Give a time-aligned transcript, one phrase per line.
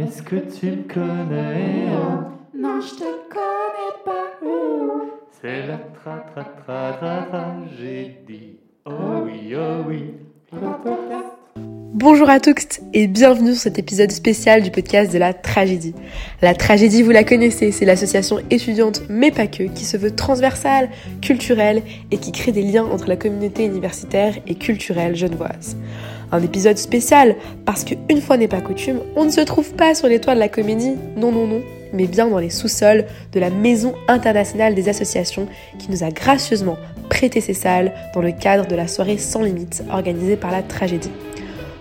[0.00, 1.90] Est-ce que tu me connais
[2.56, 4.30] Non, je te connais pas.
[5.42, 8.60] C'est la tra tra tra tra tragédie.
[8.86, 10.14] Oh oui, oh oui.
[11.92, 15.94] Bonjour à tous et bienvenue sur cet épisode spécial du podcast de la tragédie.
[16.40, 20.88] La tragédie, vous la connaissez, c'est l'association étudiante, mais pas que, qui se veut transversale,
[21.20, 25.76] culturelle et qui crée des liens entre la communauté universitaire et culturelle genevoise.
[26.32, 27.34] Un épisode spécial
[27.64, 30.34] parce que une fois n'est pas coutume, on ne se trouve pas sur les toits
[30.34, 31.60] de la comédie, non non non,
[31.92, 36.76] mais bien dans les sous-sols de la Maison internationale des associations qui nous a gracieusement
[37.08, 41.10] prêté ses salles dans le cadre de la soirée sans limite organisée par la tragédie.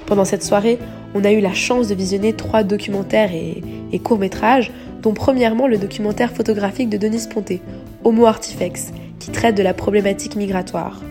[0.07, 0.79] Pendant cette soirée,
[1.13, 4.71] on a eu la chance de visionner trois documentaires et, et courts-métrages,
[5.02, 7.61] dont premièrement le documentaire photographique de Denis Ponté,
[8.03, 11.02] Homo Artifex, qui traite de la problématique migratoire.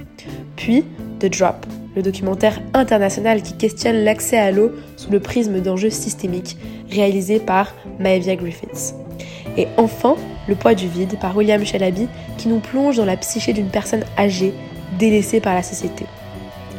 [0.57, 0.85] Puis
[1.21, 1.67] The Drop,
[1.99, 6.57] le documentaire international qui questionne l'accès à l'eau sous le prisme d'enjeux systémiques,
[6.89, 8.95] réalisé par Maevia Griffiths.
[9.57, 10.15] Et enfin,
[10.47, 14.05] Le poids du vide par William Chalabi, qui nous plonge dans la psyché d'une personne
[14.17, 14.55] âgée,
[14.99, 16.07] délaissée par la société.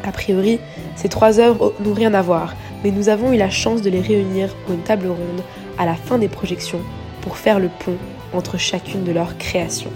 [0.03, 0.59] A priori,
[0.95, 4.01] ces trois œuvres n'ont rien à voir, mais nous avons eu la chance de les
[4.01, 5.43] réunir pour une table ronde
[5.77, 6.81] à la fin des projections
[7.21, 7.97] pour faire le pont
[8.33, 9.91] entre chacune de leurs créations.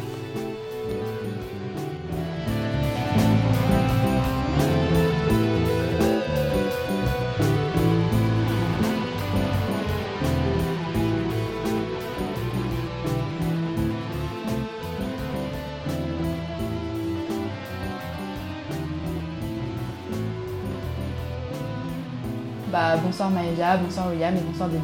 [23.14, 24.81] Bonsoir Maëlia, bonsoir William et bonsoir Denis.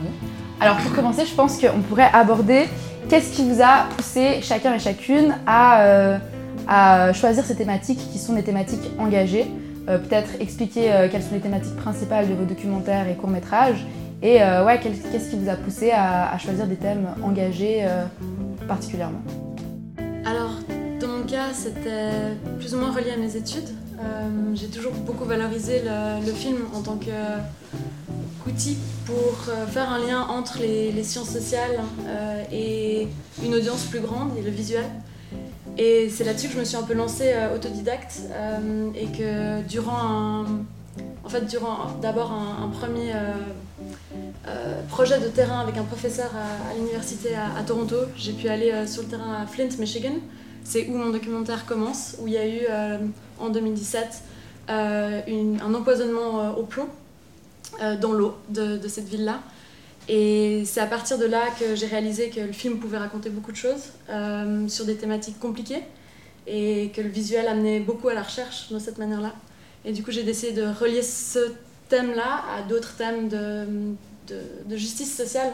[0.59, 2.65] Alors pour commencer, je pense qu'on pourrait aborder
[3.09, 6.17] qu'est-ce qui vous a poussé chacun et chacune à, euh,
[6.67, 9.47] à choisir ces thématiques qui sont des thématiques engagées.
[9.87, 13.83] Euh, Peut-être expliquer euh, quelles sont les thématiques principales de vos documentaires et courts-métrages.
[14.21, 17.87] Et ouais, qu'est-ce qui vous a poussé à, choisir des thèmes engagés
[18.67, 19.21] particulièrement?
[20.25, 20.51] Alors,
[20.99, 23.69] dans mon cas, c'était plus ou moins relié à mes études.
[24.55, 27.39] J'ai toujours beaucoup valorisé le film en tant que-
[28.43, 33.07] qu'outil pour euh, faire un lien entre les, sciences sociales euh, et
[33.43, 34.85] une audience plus grande et le visuel.
[35.77, 38.21] Et c'est là-dessus que je me suis un peu lancée euh, autodidacte
[38.95, 40.45] et que durant un,
[41.23, 43.13] en fait, durant d'abord un, premier
[44.89, 49.09] projet de terrain avec un professeur à, l'université à, Toronto, j'ai pu aller sur le
[49.09, 50.15] terrain à Flint, Michigan.
[50.63, 52.61] C'est où mon documentaire commence, où il y a eu
[53.39, 54.23] en 2017
[54.69, 56.87] euh, une- un empoisonnement au plomb
[58.01, 59.39] dans l'eau de, cette ville-là.
[60.07, 63.51] Et c'est à partir de là que j'ai réalisé que le film pouvait raconter beaucoup
[63.51, 65.83] de choses euh, sur des thématiques compliquées
[66.47, 69.33] et que le visuel amenait beaucoup à la recherche de cette manière-là.
[69.85, 71.53] Et du coup, j'ai décidé de relier ce
[71.89, 75.51] thème-là à d'autres thèmes de, justice sociale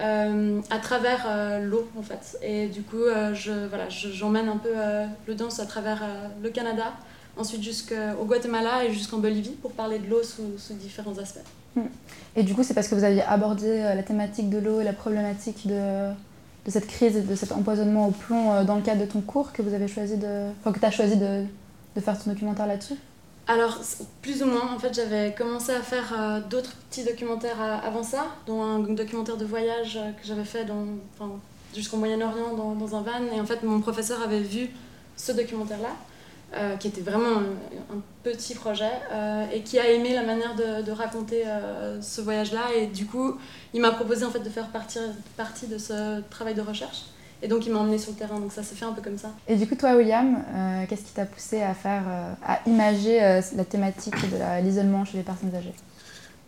[0.00, 2.38] euh, à travers euh, l'eau, en fait.
[2.42, 6.28] Et du coup, euh, je, voilà, je- j'emmène un peu euh, l'audience à travers euh,
[6.42, 6.92] le Canada,
[7.36, 11.46] ensuite jusqu'au Guatemala et jusqu'en Bolivie pour parler de l'eau sous, sous différents aspects.
[12.34, 14.84] Et du coup, c'est parce que vous aviez abordé euh, la thématique de l'eau et
[14.84, 16.10] la problématique de,
[16.64, 19.20] de cette crise et de cet empoisonnement au plomb euh, dans le cadre de ton
[19.20, 20.50] cours que vous avez choisi de.
[20.60, 21.44] Enfin, que tu as choisi de,
[21.94, 22.96] de faire ton documentaire là-dessus?
[23.48, 23.78] Alors,
[24.22, 28.02] plus ou moins, en fait, j'avais commencé à faire euh, d'autres petits documentaires euh, avant
[28.02, 30.66] ça, dont un documentaire de voyage euh, que j'avais fait
[31.74, 33.22] jusqu'au Moyen-Orient dans, dans un van.
[33.34, 34.70] Et en fait, mon professeur avait vu
[35.16, 35.90] ce documentaire-là,
[36.54, 40.54] euh, qui était vraiment un, un petit projet, euh, et qui a aimé la manière
[40.54, 42.62] de, de raconter euh, ce voyage-là.
[42.76, 43.38] Et du coup,
[43.74, 44.98] il m'a proposé en fait de faire partie,
[45.36, 47.06] partie de ce travail de recherche.
[47.42, 48.40] Et donc, il m'a emmené sur le terrain.
[48.40, 49.30] Donc, ça s'est fait un peu comme ça.
[49.46, 53.22] Et du coup, toi, William, euh, qu'est-ce qui t'a poussé à faire, euh, à imager
[53.22, 55.74] euh, la thématique de l'isolement chez les personnes âgées?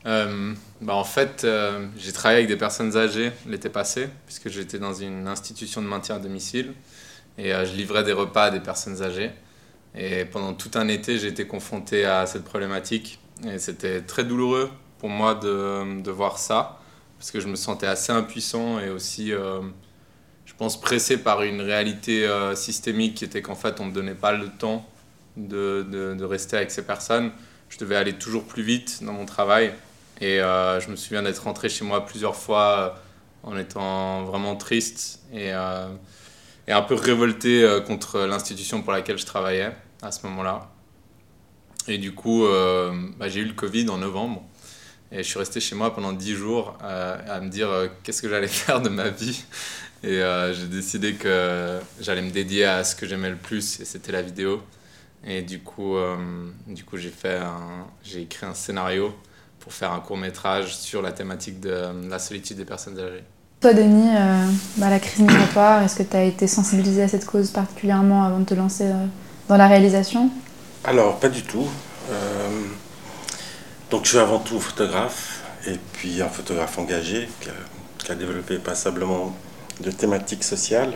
[0.06, 4.78] Euh, bah en fait, euh, j'ai travaillé avec des personnes âgées l'été passé, puisque j'étais
[4.78, 6.72] dans une institution de maintien à domicile
[7.36, 9.32] et euh, je livrais des repas à des personnes âgées.
[10.00, 14.70] Et pendant tout un été, j'ai été confronté à cette problématique et c'était très douloureux
[15.00, 16.80] pour moi de, voir ça,
[17.18, 19.60] parce que je me sentais assez impuissant et aussi, euh,
[20.44, 23.94] je pense, pressé par une réalité euh, systémique qui était qu'en fait, on ne me
[23.94, 24.88] donnait pas le temps
[25.36, 27.32] de, rester avec ces personnes.
[27.68, 29.72] Je devais aller toujours plus vite dans mon travail.
[30.20, 33.02] Et euh, je me souviens d'être rentré chez moi plusieurs fois
[33.42, 39.72] en étant vraiment triste et, et un peu révolté contre l'institution pour laquelle je travaillais
[40.02, 40.68] à ce moment-là.
[41.86, 44.42] Et du coup, euh, bah, j'ai eu le Covid en novembre.
[45.10, 48.20] Et je suis resté chez moi pendant 10 jours euh, à me dire euh, qu'est-ce
[48.20, 49.42] que j'allais faire de ma vie.
[50.04, 50.20] Et
[50.52, 54.22] j'ai décidé que j'allais me dédier à ce que j'aimais le plus, et c'était la
[54.22, 54.62] vidéo.
[55.26, 55.96] Et du coup,
[56.68, 57.84] du coup j'ai fait un-
[58.14, 59.12] écrit un scénario
[59.58, 63.24] pour faire un court métrage sur la thématique de la solitude des personnes âgées.
[63.60, 64.14] Toi, Denis,
[64.76, 68.38] bah, la crise migratoire, est-ce que tu as été sensibilisé à cette cause particulièrement avant
[68.38, 68.92] de te lancer
[69.48, 70.30] dans la réalisation?
[70.84, 71.66] Alors, pas du tout.
[72.10, 72.48] Euh,
[73.90, 77.48] donc, je suis avant tout photographe, et puis un photographe engagé qui
[78.10, 79.36] a, développé passablement
[79.80, 80.94] de thématiques sociales.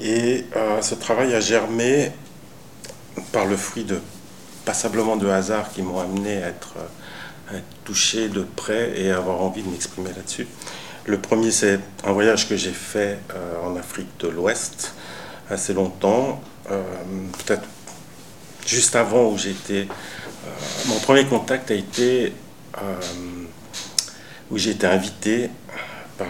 [0.00, 0.44] Et
[0.80, 2.10] ce travail a germé
[3.30, 4.00] par le fruit de
[4.64, 6.74] passablement de hasard qui m'ont amené à être,
[7.50, 10.46] à être touché de près et avoir envie de m'exprimer là-dessus.
[11.06, 14.92] Le premier, c'est un voyage que j'ai fait euh, en Afrique de l'Ouest
[15.48, 17.66] assez longtemps, euh, peut-être
[18.66, 19.88] juste avant où j'étais.
[19.88, 20.50] Euh,
[20.86, 22.32] mon premier contact a été
[24.50, 25.50] où j'ai été invité
[26.16, 26.28] par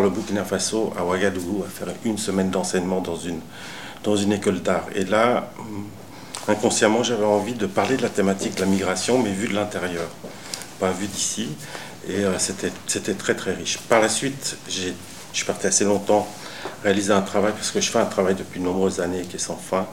[0.00, 3.40] le, Burkina Faso à Ouagadougou à faire une semaine d'enseignement dans une,
[4.04, 4.86] dans une école d'art.
[4.94, 5.52] Et là,
[6.48, 10.08] inconsciemment, j'avais envie de parler de la thématique de la migration, mais vue de l'intérieur,
[10.78, 11.48] pas vue d'ici.
[12.08, 13.78] Et euh, c'était très très riche.
[13.88, 14.90] Par la suite, je
[15.32, 16.26] suis parti assez longtemps
[16.82, 19.40] réaliser un travail, parce que je fais un travail depuis de nombreuses années qui est
[19.40, 19.86] sans fin,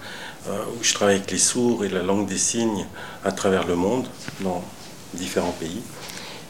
[0.47, 2.85] euh, où je travaille avec les sourds et la langue des signes
[3.25, 4.07] à travers le monde,
[4.41, 4.63] dans
[5.13, 5.81] différents pays.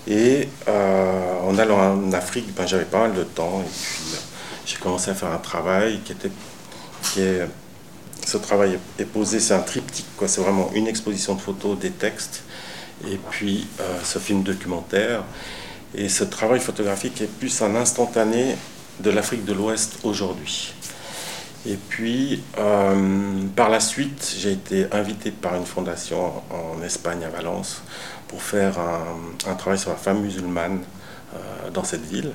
[0.08, 4.04] Et euh, en allant en Afrique, ben, j'avais pas mal de temps, et puis
[4.66, 6.32] j'ai commencé à faire un travail qui était...
[7.02, 7.48] Qui est,
[8.26, 12.44] ce travail est posé, c'est un triptyque, c'est vraiment une exposition de photos, des textes,
[13.10, 15.24] et puis euh, ce film documentaire.
[15.96, 18.58] Et ce travail photographique est plus un instantané
[19.00, 20.74] de l'Afrique de l'Ouest aujourd'hui.
[21.68, 27.30] Et puis, euh, par la suite, j'ai été invité par une fondation en Espagne, à
[27.30, 27.82] Valence,
[28.28, 30.82] pour faire un, travail sur la femme musulmane
[31.34, 32.32] euh, dans cette ville.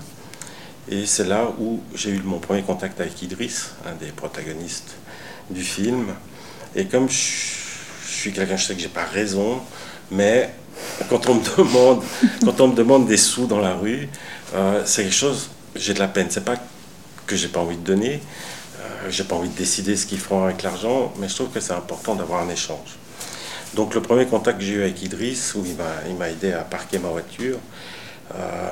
[0.91, 4.97] Et c'est là où j'ai eu mon premier contact avec Idriss, un des protagonistes
[5.49, 6.09] du film.
[6.75, 7.15] Et comme je,
[8.07, 9.61] suis quelqu'un, je sais que j'ai pas raison,
[10.11, 10.51] mais
[11.09, 12.03] quand on me demande,
[12.45, 14.09] quand on me demande des sous dans la rue,
[14.55, 16.29] euh, c'est quelque chose, j'ai de la peine.
[16.31, 16.57] C'est pas
[17.27, 18.21] que j'ai pas envie de donner,
[18.81, 21.61] euh, j'ai pas envie de décider ce qu'ils feront avec l'argent, mais je trouve que
[21.61, 22.97] c'est important d'avoir un échange.
[23.75, 26.99] Donc le premier contact que j'ai eu avec Idriss, où il m'a aidé à parquer
[26.99, 27.59] ma voiture,
[28.35, 28.71] euh,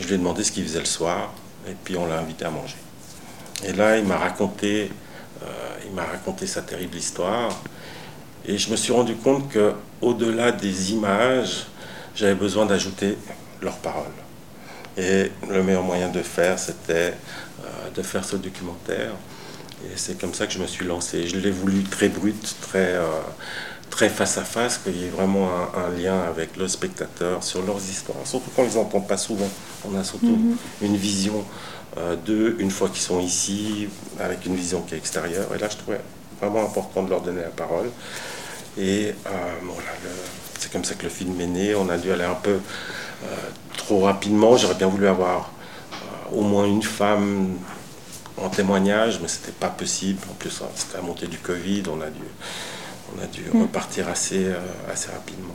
[0.00, 1.32] je lui ai demandé ce qu'il faisait le soir,
[1.68, 2.76] et puis on l'a invité à manger.
[3.64, 4.90] Et là, il m'a raconté,
[5.86, 7.50] il m'a raconté sa terrible histoire.
[8.44, 11.66] Et je me suis rendu compte que au-delà des images,
[12.14, 13.16] j'avais besoin d'ajouter
[13.60, 14.21] leurs paroles.
[14.96, 17.14] Et le meilleur moyen de faire, c'était
[17.64, 19.12] euh, de faire ce documentaire.
[19.84, 21.26] Et c'est comme ça que je me suis lancé.
[21.26, 23.06] Je l'ai voulu très brut, très, euh,
[23.90, 27.78] très face à face, qu'il y ait vraiment un, lien avec le spectateur sur leurs
[27.78, 28.18] histoires.
[28.24, 29.48] Surtout qu'on ne les entend pas souvent.
[29.84, 30.56] On a surtout mhm.
[30.82, 31.44] une vision
[31.98, 33.88] euh, d'eux une fois qu'ils sont ici,
[34.20, 35.48] avec une vision qui est extérieure.
[35.54, 36.00] Et là, je trouvais
[36.40, 37.90] vraiment important de leur donner la parole.
[38.78, 39.30] Et euh,
[39.64, 39.90] voilà,
[40.58, 41.74] c'est comme ça que le film est né.
[41.74, 42.60] On a dû aller un peu
[43.76, 44.56] trop rapidement.
[44.56, 45.50] J'aurais bien voulu avoir
[45.92, 47.50] euh, au moins une femme
[48.42, 50.20] en témoignage, mais c'était pas possible.
[50.30, 51.82] En plus, hein, c'était la montée du Covid.
[51.88, 52.22] On a dû,
[53.16, 53.62] on a dû mm.
[53.62, 54.46] repartir assez,
[54.90, 55.54] assez rapidement.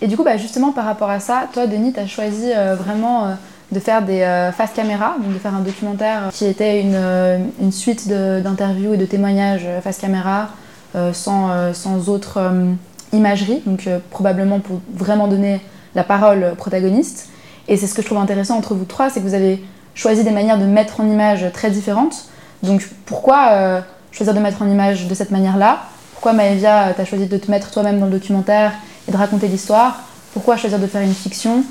[0.00, 3.36] Et du coup, bah, justement, par rapport à ça, toi, Denis, tu as choisi vraiment
[3.70, 8.08] de faire des face caméra, donc de faire un documentaire qui était une, une suite
[8.08, 10.50] d'interviews et de témoignages face caméra
[10.94, 12.72] euh, sans, euh, sans autre euh,
[13.12, 15.60] imagerie, donc probablement pour vraiment donner
[15.94, 17.28] la parole protagoniste.
[17.68, 19.62] Et c'est ce que je trouve intéressant entre vous trois, c'est que vous avez
[19.94, 22.26] choisi des manières de mettre en image très différentes.
[22.62, 25.80] Donc pourquoi choisir de mettre en image de cette manière-là?
[26.12, 28.72] Pourquoi Maëvia, tu as choisi de te mettre toi-même dans le documentaire
[29.06, 30.00] et de raconter l'histoire?
[30.32, 31.62] Pourquoi choisir de faire une fiction?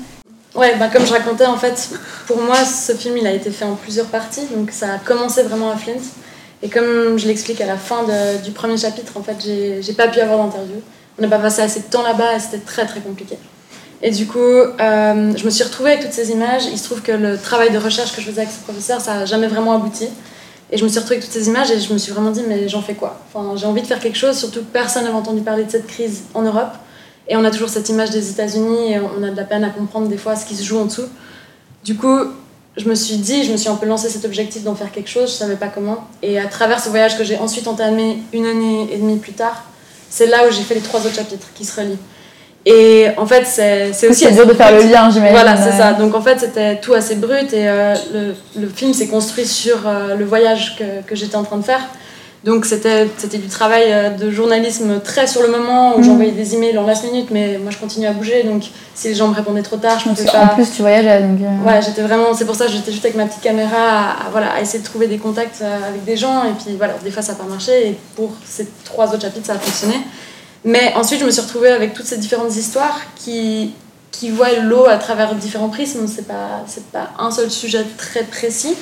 [0.54, 1.90] Ouais, bah comme je racontais, en fait,
[2.26, 4.46] pour moi, ce film, il a été fait en plusieurs parties.
[4.54, 6.00] Donc ça a commencé vraiment à Flint.
[6.62, 8.04] Et comme je l'explique à la fin
[8.44, 10.80] du premier chapitre, en fait, j'ai pas pu avoir d'interview.
[11.18, 13.38] On n'a pas passé assez de temps là-bas et c'était très très compliqué.
[14.00, 16.66] Et du coup, euh, je me suis retrouvée avec toutes ces images.
[16.66, 19.14] Il se trouve que le travail de recherche que je faisais avec ce professeur, ça
[19.14, 20.08] n'a jamais vraiment abouti.
[20.70, 22.42] Et je me suis retrouvée avec toutes ces images et je me suis vraiment dit,
[22.46, 23.18] mais j'en fais quoi?
[23.32, 25.86] Enfin, J'ai envie de faire quelque chose, surtout que personne n'avait entendu parler de cette
[25.86, 26.72] crise en Europe.
[27.26, 29.70] Et on a toujours cette image des États-Unis et on a de la peine à
[29.70, 31.08] comprendre des fois ce qui se joue en dessous.
[31.84, 32.18] Du coup,
[32.76, 35.10] je me suis dit, je me suis un peu lancé cet objectif d'en faire quelque
[35.10, 36.06] chose, je savais pas comment.
[36.22, 39.64] Et à travers ce voyage que j'ai ensuite entamé une année et demie plus tard,
[40.08, 41.98] c'est là où j'ai fait les trois autres chapitres qui se relient.
[42.66, 44.24] Et en fait, c'est aussi.
[44.24, 45.34] C'est dur de faire le lien, j'imagine.
[45.34, 45.92] Voilà, c'est ça.
[45.94, 49.86] Donc en fait, c'était tout assez brut et euh, le, le, film s'est construit sur
[49.86, 51.80] euh, le voyage que, que j'étais en train de faire.
[52.44, 56.04] Donc c'était du travail euh, de journalisme très sur le moment où mm.
[56.04, 58.44] j'envoyais des emails en last minute, mais moi je continue à bouger.
[58.44, 58.62] Donc
[58.94, 60.44] si les gens me répondaient trop tard, je ne pouvais pas.
[60.44, 61.40] En plus, tu voyageais donc.
[61.42, 61.68] Euh.
[61.68, 62.32] Ouais, j'étais vraiment.
[62.34, 64.84] C'est pour ça que j'étais juste avec ma petite caméra à, voilà, à essayer de
[64.84, 66.44] trouver des contacts euh, avec des gens.
[66.44, 67.88] Et puis voilà, des fois ça n'a pas marché.
[67.88, 69.96] Et pour ces trois autres chapitres, ça a fonctionné.
[70.64, 73.72] Mais ensuite, je me suis retrouvée avec toutes ces différentes histoires qui
[74.18, 76.06] qui voient l'eau à travers différents prismes.
[76.06, 78.74] C'est pas, c'est pas un seul sujet très précis.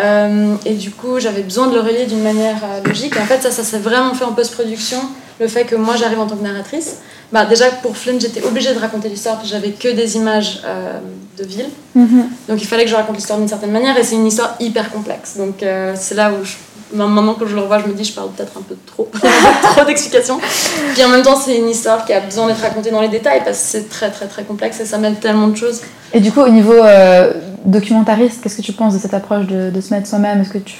[0.00, 3.16] Euh, et du coup, j'avais besoin de le relier d'une manière euh, logique.
[3.16, 4.98] Et en fait, ça, ça s'est vraiment fait en post-production.
[5.40, 6.98] Le fait que moi, j'arrive en tant que narratrice.
[7.32, 10.62] Bah, déjà, pour Flynn, j'étais obligée de raconter l'histoire parce que j'avais que des images
[10.64, 10.98] euh,
[11.38, 11.68] de ville.
[12.48, 13.96] Donc, il fallait que je raconte l'histoire d'une certaine manière.
[13.96, 15.36] Et c'est une histoire hyper complexe.
[15.36, 16.52] Donc, euh, c'est là où je
[16.94, 19.10] Maintenant, quand je le revois, je me dis, je parle peut-être un peu trop,
[19.62, 20.38] trop d'explications.
[20.94, 23.42] Puis en même temps, c'est une histoire qui a besoin d'être racontée dans les détails
[23.44, 25.82] parce que c'est très, très, très complexe et ça mêle tellement de choses.
[26.12, 27.32] Et du coup, au niveau euh,
[27.64, 30.40] documentariste, qu'est-ce que tu penses de cette approche de, se mettre soi-même?
[30.40, 30.76] Est-ce que tu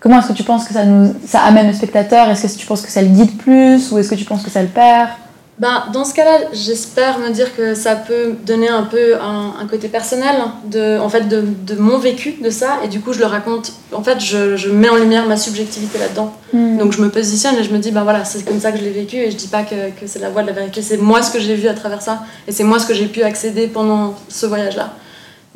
[0.00, 2.28] Comment est-ce que tu penses que ça, nous, ça amène le spectateur?
[2.28, 3.90] Est-ce que tu penses que ça le guide plus?
[3.90, 5.10] Ou est-ce que tu penses que ça le perd?
[5.58, 9.88] Ben, dans ce cas-là, j'espère me dire que ça peut donner un peu un, côté
[9.88, 12.78] personnel de, en fait, de, de, mon vécu de ça.
[12.84, 13.72] Et du coup, je le raconte.
[13.92, 16.32] En fait, je, je mets en lumière ma subjectivité là-dedans.
[16.52, 16.78] Hmm.
[16.78, 18.84] Donc, je me positionne et je me dis, ben voilà, c'est comme ça que je
[18.84, 19.16] l'ai vécu.
[19.16, 20.80] Et je dis pas que, que c'est la voie de la vérité.
[20.80, 22.20] C'est moi ce que j'ai vu à travers ça.
[22.46, 24.94] Et c'est moi ce que j'ai pu accéder pendant ce voyage-là.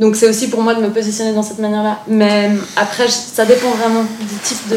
[0.00, 2.00] Donc, c'est aussi pour moi de me positionner dans cette manière-là.
[2.08, 4.74] Mais après, ça dépend vraiment du type de,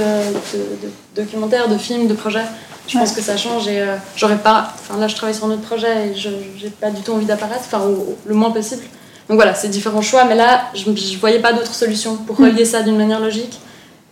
[0.85, 2.43] de documentaire, de film, de projet.
[2.87, 4.73] Je pense que ça change et euh, j'aurais pas.
[4.79, 7.25] Enfin là, je travaille sur un autre projet et je n'ai pas du tout envie
[7.25, 7.81] d'apparaître, enfin
[8.25, 8.83] le moins possible.
[9.27, 12.63] Donc voilà, c'est différents choix, mais là, je ne voyais pas d'autre solution pour relier
[12.63, 13.59] ça d'une manière logique.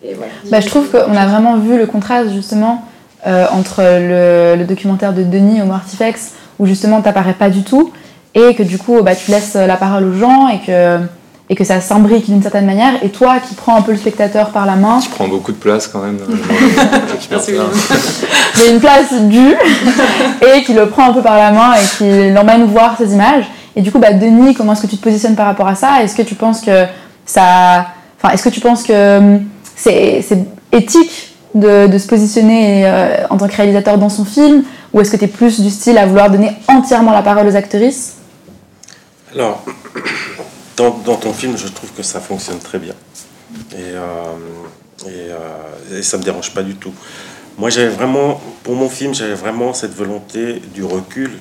[0.04, 0.32] Et voilà.
[0.50, 2.84] Bah, je trouve qu'on a vraiment vu le contraste justement
[3.28, 7.64] euh, entre le, le, documentaire de Denis au Artifex où justement tu n'apparais pas du
[7.64, 7.94] tout
[8.34, 11.00] et que du coup bah, tu laisses la parole aux gens et que
[11.54, 14.50] et que ça s'imbrique d'une certaine manière, et toi qui prends un peu le spectateur
[14.50, 14.98] par la main.
[15.00, 16.18] Tu prends beaucoup de place quand même.
[18.58, 19.54] Mais une place due,
[20.56, 23.46] et qui le prend un peu par la main et qui l'emmène voir ces images.
[23.76, 26.02] Et du coup, bah, Denis, comment est-ce que tu te positionnes par rapport à ça?
[26.02, 26.86] Est-ce que tu penses que
[27.24, 27.86] ça.
[28.18, 29.44] Enfin, est-ce que tu penses que hum,
[29.76, 30.26] c'est
[30.72, 34.64] éthique de, de, se positionner euh, en tant que réalisateur dans son film?
[34.92, 37.56] Ou est-ce que tu es plus du style à vouloir donner entièrement la parole aux
[37.56, 38.16] actrices?
[39.36, 39.64] Alors,
[40.76, 42.96] dans, ton film, je trouve que ça fonctionne très bien.
[43.72, 44.02] Et, euh,
[45.08, 46.94] euh, et, ça me dérange pas du tout.
[47.58, 51.32] Moi, j'avais vraiment, pour mon film, j'avais vraiment cette volonté du recul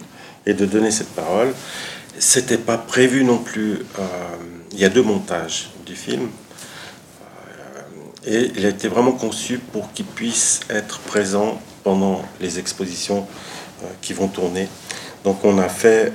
[0.45, 1.55] et de donner cette parole.
[2.19, 3.79] C'était pas prévu non plus.
[3.99, 4.07] Euh,
[4.73, 6.29] il y a deux montages du film.
[8.25, 13.27] Et il a été vraiment conçu pour qu'il puisse être présent pendant les expositions
[14.01, 14.69] qui vont tourner.
[15.25, 16.13] Donc on a fait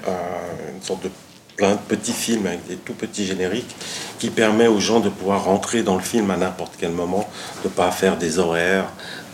[0.73, 1.09] une sorte de
[1.57, 3.75] plein de petits films avec des tout petits génériques
[4.19, 7.27] qui permet aux gens de pouvoir rentrer dans le film à n'importe quel moment,
[7.63, 8.85] de ne pas faire des horaires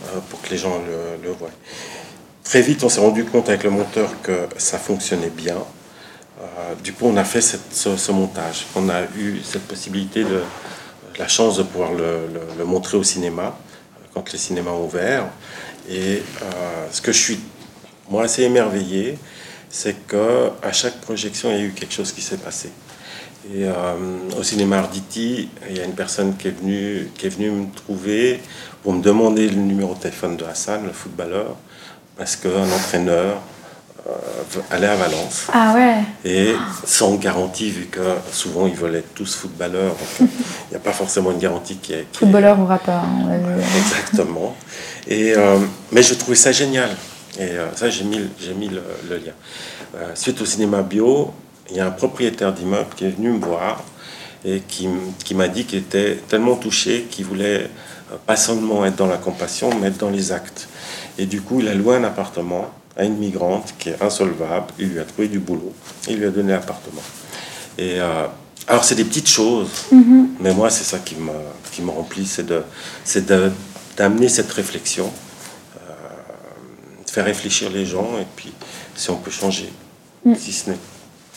[0.06, 0.80] euh, pour que les gens
[1.22, 1.50] le, voient.
[2.42, 5.58] Très vite, on s'est rendu compte avec le monteur que ça fonctionnait bien.
[6.40, 8.66] Euh, du coup, on a fait ce, montage.
[8.74, 10.42] On a eu cette possibilité de
[11.18, 15.26] la chance de pouvoir le, montrer au cinéma euh, quand les cinémas ont ouvert.
[15.90, 16.22] Et
[16.90, 17.40] ce que je suis
[18.08, 19.18] moi assez émerveillé,
[19.76, 22.70] c'est qu'à chaque projection, il y a eu quelque chose qui s'est passé.
[23.52, 23.72] Et euh,
[24.38, 27.66] au cinéma Arditi, il y a une personne qui est venue, qui est venue me
[27.74, 28.40] trouver
[28.84, 31.56] pour me demander le numéro de téléphone de Hassan, le footballeur,
[32.16, 33.38] parce qu'un entraîneur
[34.06, 35.48] euh, allait à Valence.
[35.52, 35.96] Ah ouais.
[36.24, 36.54] Et
[36.84, 40.28] sans garantie, vu que souvent ils veulent être tous footballeurs, il
[40.70, 42.06] n'y a pas forcément une garantie qui est.
[42.12, 43.02] Footballeur ou rappeur.
[43.76, 44.54] Exactement.
[45.08, 45.58] Et, euh,
[45.90, 46.90] mais je trouvais ça génial.
[47.38, 49.32] Et euh, ça, j'ai mis, j'ai mis le, lien.
[49.96, 51.32] Euh, suite au cinéma bio,
[51.70, 53.82] il y a un propriétaire d'immeuble qui est venu me voir
[54.44, 54.88] et qui,
[55.24, 57.62] qui m'a dit qu'il était tellement touché qu'il voulait
[58.12, 60.68] euh, pas seulement être dans la compassion, mais être dans les actes.
[61.18, 64.66] Et du coup, il a loué un appartement à une migrante qui est insolvable.
[64.78, 65.72] Il lui a trouvé du boulot
[66.06, 67.02] et il lui a donné l'appartement.
[67.76, 67.98] Et
[68.68, 70.26] alors, c'est des petites choses, mm-hmm.
[70.38, 71.32] mais moi, c'est ça qui me,
[71.72, 72.62] qui me remplit, c'est de,
[73.04, 73.26] c'est
[73.96, 75.10] d'amener cette réflexion
[77.14, 78.52] faire réfléchir les gens et puis
[78.96, 79.72] si on peut changer,
[80.24, 80.34] mm.
[80.34, 80.78] si ce n'est.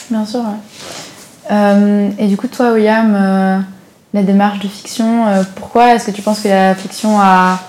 [0.10, 0.42] Bien sûr.
[1.52, 3.60] Euh, et du coup, toi, William, euh,
[4.14, 7.60] la démarche de fiction, euh, pourquoi est-ce que tu penses que la fiction a,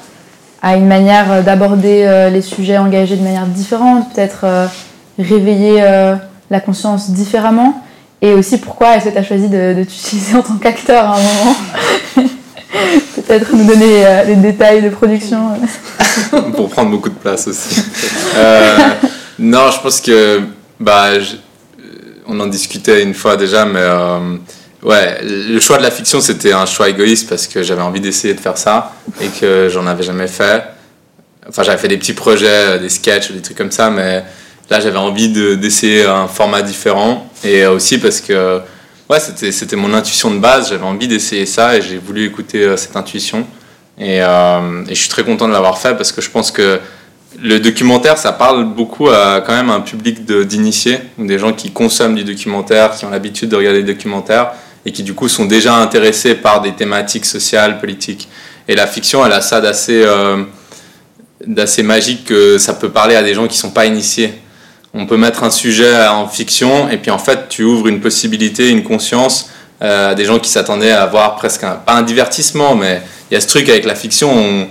[0.63, 4.69] a une manière d'aborder les sujets engagés de manière différente, peut-être
[5.19, 5.83] réveiller
[6.51, 7.83] la conscience différemment?
[8.21, 11.17] Et aussi, pourquoi est-ce que tu as choisi de, de t'utiliser en tant qu'acteur à
[11.17, 12.29] un moment?
[13.15, 15.59] Peut-être nous donner les détails de production.
[16.57, 17.83] pour prendre beaucoup de place aussi.
[18.37, 18.79] Euh,
[19.39, 20.43] non, je pense que
[20.79, 21.09] bah,
[22.27, 24.37] on en discutait une fois déjà, mais euh,
[24.83, 28.35] ouais, le choix de la fiction c'était un choix égoïste parce que j'avais envie d'essayer
[28.35, 30.65] de faire ça et que j'en avais jamais fait.
[31.49, 34.23] Enfin, j'avais fait des petits projets, des sketchs, des trucs comme ça, mais
[34.71, 38.61] là j'avais envie d'essayer un format différent et aussi parce que
[39.09, 42.77] ouais, c'était mon intuition de base, j'avais envie d'essayer ça et j'ai voulu écouter euh,
[42.77, 43.47] cette intuition.
[43.99, 46.81] Et, euh, et, je suis très content de l'avoir fait parce que je pense que
[47.41, 52.15] le documentaire, ça parle beaucoup à quand même un public d'initiés, des gens qui consomment
[52.15, 54.53] du documentaire, qui ont l'habitude de regarder des documentaires
[54.87, 58.29] et qui du coup sont déjà intéressés par des thématiques sociales, politiques.
[58.67, 60.45] Et la fiction, elle a ça d'assez euh,
[61.47, 64.35] d'assez magique que ça peut parler à des gens qui sont pas initiés.
[64.95, 68.71] On peut mettre un sujet en fiction et puis en fait tu ouvres une possibilité,
[68.71, 69.51] une conscience
[69.83, 73.35] euh, à des gens qui s'attendaient à avoir presque un, pas un divertissement, mais il
[73.35, 74.67] y a ce truc avec la fiction, on-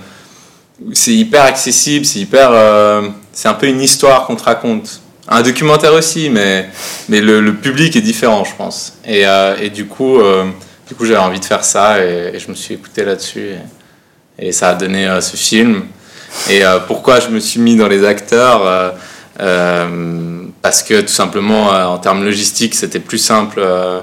[0.92, 5.02] c'est hyper accessible, c'est hyper, euh, c'est un peu une histoire qu'on te raconte.
[5.30, 6.70] Un documentaire aussi, mais,
[7.10, 8.94] mais le, public est différent, je pense.
[9.06, 10.20] Et, euh, et du coup,
[10.88, 13.52] du coup j'avais envie de faire ça et, je me suis écouté là-dessus
[14.40, 15.86] et, et ça a donné ce film.
[16.50, 18.94] Et pourquoi je me suis mis dans les acteurs
[20.62, 23.60] Parce que tout simplement, euh, en termes logistiques, c'était plus simple.
[23.60, 24.00] euh,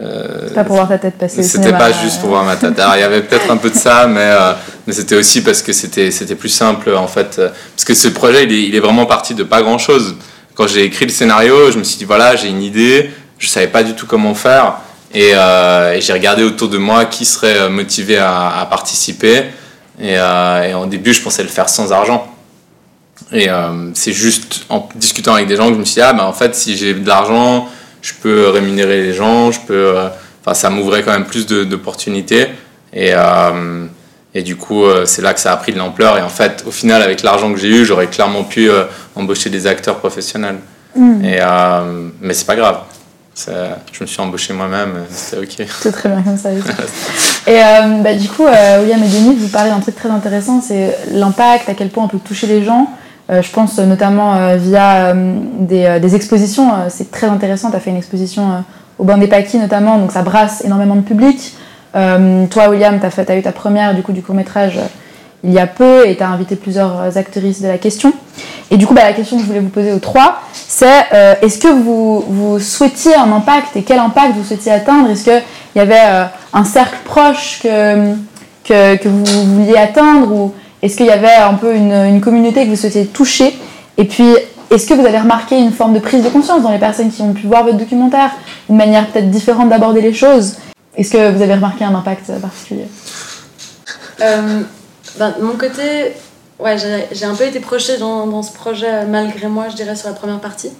[0.00, 2.32] euh, Pas pour voir ta tête passer c'était pas juste pour euh.
[2.32, 2.78] voir ma tête.
[2.78, 4.52] Alors, il y avait peut-être un peu de ça, mais, euh,
[4.86, 7.36] mais c'était aussi parce que c'était plus simple en fait.
[7.38, 10.16] euh, Parce que ce projet, il est, il est vraiment parti de pas grand chose.
[10.54, 13.66] Quand j'ai écrit le scénario, je me suis dit voilà, j'ai une idée, je savais
[13.68, 14.74] pas du tout comment faire.
[15.12, 19.44] Et, euh, et j'ai regardé autour de moi qui serait euh, motivé à, à participer.
[20.00, 22.26] Et, euh, et en début, je pensais le faire sans argent.
[23.32, 26.12] Et euh, c'est juste en discutant avec des gens que je me suis dit, ah
[26.12, 27.68] ben en fait, si j'ai de l'argent,
[28.02, 29.74] je peux rémunérer les gens, je peux.
[29.96, 30.08] euh,
[30.46, 32.48] Enfin, ça m'ouvrait quand même plus d'opportunités.
[32.92, 33.86] Et, euh,
[34.34, 36.18] et du coup, c'est là que ça a pris de l'ampleur.
[36.18, 38.68] Et en fait, au final, avec l'argent que j'ai eu, j'aurais clairement pu
[39.16, 40.58] embaucher des acteurs professionnels.
[40.94, 41.24] Mm.
[41.24, 41.38] Et,
[42.20, 42.80] mais c'est pas grave.
[43.38, 45.66] Je me suis embauché moi-même, c'était ok.
[45.80, 46.50] C'est très bien comme ça.
[47.46, 51.70] et bah, du coup, William et Denis, vous parlez d'un truc très intéressant, c'est l'impact,
[51.70, 52.86] à quel point on peut toucher les gens.
[53.30, 57.70] Euh, je pense notamment euh, via euh, des, expositions, c'est très intéressant.
[57.70, 58.64] Tu as fait une exposition
[58.98, 61.54] au Bain des Paquis notamment, donc ça brasse énormément de public.
[61.92, 64.86] Toi, William, tu as, eu ta première du, du court-métrage euh,
[65.44, 68.14] il y a peu et tu as invité plusieurs actrices de la question.
[68.70, 71.04] Et du coup, bah, la question que je voulais vous poser aux trois, c'est
[71.42, 75.10] est-ce que vous, souhaitiez un impact et quel impact vous souhaitiez atteindre?
[75.10, 75.42] Est-ce qu'il
[75.76, 78.14] y avait un cercle proche que,
[78.64, 82.68] que, que vous vouliez atteindre ou est-ce qu'il y avait un peu une, communauté que
[82.68, 83.58] vous souhaitiez toucher
[83.96, 84.28] Et puis,
[84.70, 87.22] est-ce que vous avez remarqué une forme de prise de conscience dans les personnes qui
[87.22, 88.32] ont pu voir votre documentaire
[88.68, 90.56] Une manière peut-être différente d'aborder les choses
[90.94, 92.86] Est-ce que vous avez remarqué un impact particulier
[94.20, 94.60] Euh,
[95.18, 96.12] ben, de mon côté,
[97.12, 100.40] j'ai un peu été projetée dans, ce projet malgré moi, je dirais, sur la première
[100.40, 100.70] partie.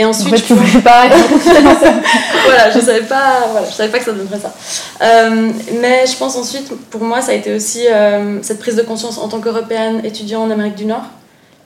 [0.00, 1.08] Et En ensuite, fait, tu pense- voulais pas
[2.44, 4.54] voilà, je savais pas, voilà, je savais pas que ça donnerait ça.
[5.02, 8.82] Euh, mais je pense ensuite, pour moi, ça a été aussi euh, cette prise de
[8.82, 11.02] conscience en tant qu'européenne étudiant en Amérique du Nord.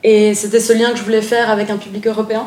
[0.03, 2.47] Et c'était ce lien que je voulais faire avec un public européen,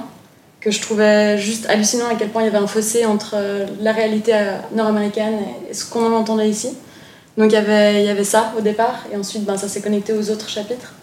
[0.59, 3.67] que je trouvais juste hallucinant à quel point il y avait un fossé entre euh,
[3.79, 4.33] la réalité
[4.73, 5.35] nord-américaine
[5.69, 6.69] et ce qu'on en entendait ici.
[7.37, 9.81] Donc il y avait, il y avait ça au départ, et ensuite ben, ça s'est
[9.81, 10.93] connecté aux autres chapitres.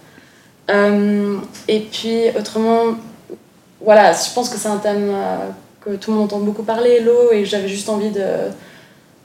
[0.71, 1.37] Euh,
[1.69, 2.97] et puis autrement,
[3.85, 5.37] voilà, je pense que c'est un thème euh,
[5.85, 8.25] que tout le monde entend beaucoup parler, l'eau, et j'avais juste envie de,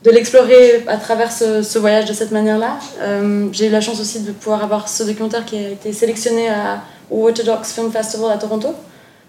[0.04, 2.78] de l'explorer à travers ce, voyage de cette manière-là.
[3.02, 6.50] Euh, J'ai eu la chance aussi de pouvoir avoir ce documentaire qui a été sélectionné
[6.50, 8.70] à, au Waterdogs Film Festival à Toronto.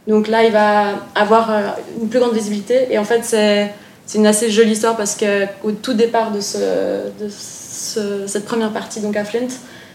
[0.06, 1.60] Donc là, il va avoir euh,
[2.00, 3.72] une plus grande visibilité, et en fait, c'est
[4.06, 6.56] c'est une assez jolie histoire parce qu'au tout départ de, ce,
[7.20, 9.48] de ce- cette première partie, donc à Flint,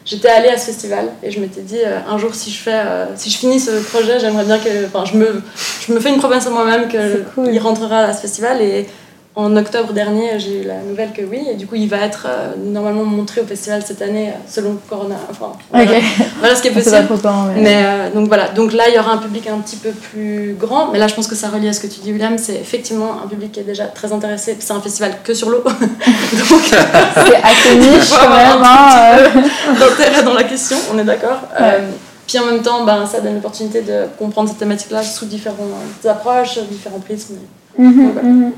[0.06, 2.74] j'étais allée à ce festival et je m'étais dit euh, un jour si je fais
[2.74, 5.42] euh, si je finis ce projet j'aimerais bien que enfin je me
[5.86, 7.48] je me fais une promesse à moi-même que cool.
[7.52, 8.88] il rentrera à ce festival et
[9.36, 12.28] en octobre dernier j'ai eu la nouvelle que oui et du coup il va être
[12.30, 16.72] euh, normalement montré au festival cette année euh, selon Corona enfin voilà, ce qui est
[16.72, 17.62] possible quand, mais...
[17.62, 20.56] mais euh, donc voilà, donc là il y aura un public un petit peu plus
[20.60, 22.56] grand, mais là je pense que ça relie à ce que tu dis William, c'est
[22.56, 25.74] effectivement un public qui est déjà très intéressé, c'est un festival que sur l'eau, donc
[26.64, 28.62] c'est assez niche quand même.
[28.64, 31.40] hein, dans la question, on est d'accord.
[31.60, 31.66] Ouais.
[31.66, 31.80] Euh,
[32.28, 35.60] puis en même temps, ben, ça donne l'opportunité de comprendre cette thématique-là sous différentes
[36.06, 37.36] approches, différents prismes.
[37.78, 38.28] Mhm, voilà.
[38.28, 38.52] mhm.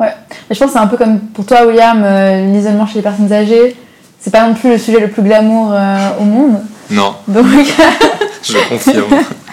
[0.00, 0.12] Ouais,
[0.48, 3.02] Mais je pense que c'est un peu comme pour toi, William, euh, l'isolement chez les
[3.02, 3.76] personnes âgées.
[4.20, 6.60] C'est pas non plus le sujet le plus glamour euh, au monde.
[6.90, 7.46] Non, Donc,
[8.42, 9.04] je confirme.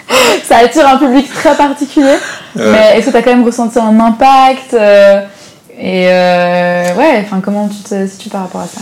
[0.44, 2.16] ça attire un public très particulier.
[2.58, 4.74] Euh, Mais est-ce que tu as quand même ressenti un impact
[5.78, 8.80] Et ouais, enfin, comment tu te situes par rapport à ça?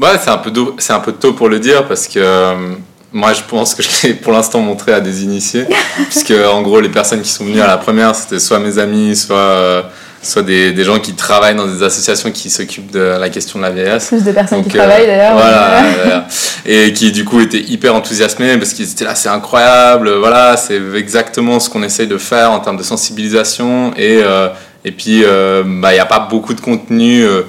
[0.00, 2.74] Ouais, c'est un, peu tôt- c'est un peu tôt pour le dire parce que
[3.12, 5.66] moi je pense que je l'ai pour l'instant montré à des initiés.
[6.10, 9.14] puisque en gros, les personnes qui sont venues à la première, c'était soit mes amis,
[9.14, 9.84] soit,
[10.24, 13.64] soit des, des gens qui travaillent dans des associations qui s'occupent de la question de
[13.64, 14.08] la vieillesse.
[14.08, 15.34] Plus de personnes Donc, qui euh, travaillent d'ailleurs.
[15.34, 16.26] Voilà,
[16.66, 20.80] et qui du coup étaient hyper enthousiasmés parce qu'ils étaient là, c'est incroyable, voilà, c'est
[20.96, 23.92] exactement ce qu'on essaye de faire en termes de sensibilisation.
[23.96, 24.48] Et, euh,
[24.84, 27.42] et puis, euh, bah, il n'y a pas beaucoup de contenu euh,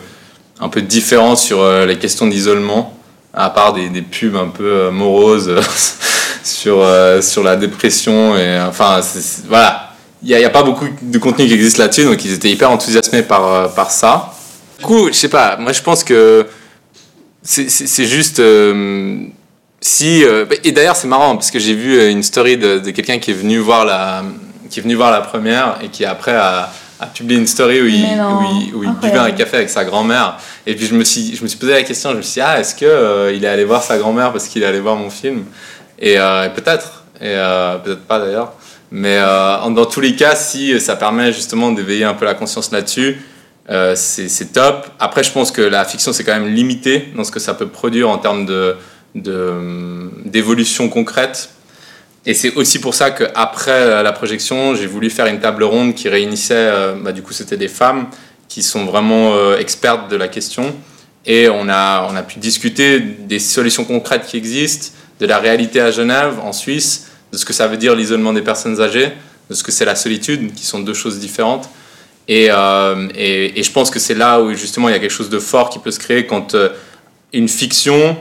[0.59, 2.97] un peu différent sur euh, les questions d'isolement,
[3.33, 5.53] à part des, des pubs un peu euh, moroses
[6.43, 8.37] sur, euh, sur la dépression.
[8.37, 9.01] Et, enfin,
[9.47, 9.94] voilà.
[10.27, 12.71] Il n'y a, a pas beaucoup de contenu qui existe là-dessus, donc ils étaient hyper
[12.71, 14.33] enthousiasmés par, euh, par ça.
[14.79, 16.47] Du coup, je sais pas, moi je pense que
[17.43, 18.39] c'est- juste.
[18.39, 19.17] euh,
[19.81, 23.19] si, euh, et d'ailleurs, c'est marrant parce que j'ai vu une story de, de quelqu'un
[23.19, 24.23] qui est venu voir la
[24.71, 27.85] qui est venu voir la première et qui après a, a publié une story où
[27.85, 30.37] il, où il, où il buvait un café avec sa grand-mère.
[30.65, 32.41] Et puis je me suis je me suis posé la question, je me suis dit
[32.41, 34.95] ah est-ce que euh, il est allé voir sa grand-mère parce qu'il est allé voir
[34.95, 35.43] mon film?
[35.99, 36.15] Et
[36.55, 37.35] peut-être et
[37.83, 38.53] peut-être pas d'ailleurs.
[38.97, 42.71] Mais euh, dans tous les cas, si ça permet justement d'éveiller un peu la conscience
[42.71, 43.19] là-dessus,
[43.69, 44.87] euh, c'est top.
[44.99, 47.67] Après, je pense que la fiction, c'est quand même limité dans ce que ça peut
[47.67, 48.77] produire en termes de
[49.15, 51.49] de- d'évolution concrète.
[52.25, 56.07] Et c'est aussi pour ça qu'après la projection, j'ai voulu faire une table ronde qui
[56.07, 58.07] réunissait, euh, bah, du coup, c'était des femmes
[58.47, 60.73] qui sont vraiment euh, expertes de la question.
[61.25, 64.87] Et on a, on a pu discuter des solutions concrètes qui existent,
[65.19, 68.41] de la réalité à Genève, en Suisse, de ce que ça veut dire l'isolement des
[68.41, 69.11] personnes âgées,
[69.49, 71.69] de ce que c'est la solitude, qui sont deux choses différentes.
[72.29, 75.39] Et, euh, je pense que c'est là où justement il y a quelque chose de
[75.39, 76.69] fort qui peut se créer quand euh,
[77.33, 78.15] une fiction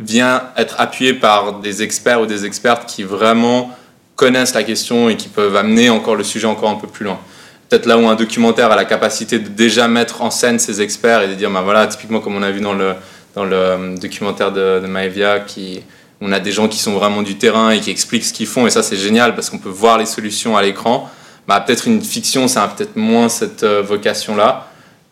[0.00, 3.70] vient être appuyée par des experts ou des expertes qui vraiment
[4.16, 7.20] connaissent la question et qui peuvent amener encore le sujet encore un peu plus loin.
[7.68, 11.22] Peut-être là où un documentaire a la capacité de déjà mettre en scène ces experts
[11.22, 12.94] et de dire, ben voilà, typiquement comme on a vu dans le,
[13.36, 15.84] dans le euh, documentaire de, de qui,
[16.20, 18.66] on a des gens qui sont vraiment du terrain et qui expliquent ce qu'ils font,
[18.66, 21.08] et ça c'est génial parce qu'on peut voir les solutions à l'écran.
[21.46, 24.66] Bah, peut-être une fiction, ça a peut-être moins cette euh, vocation-là,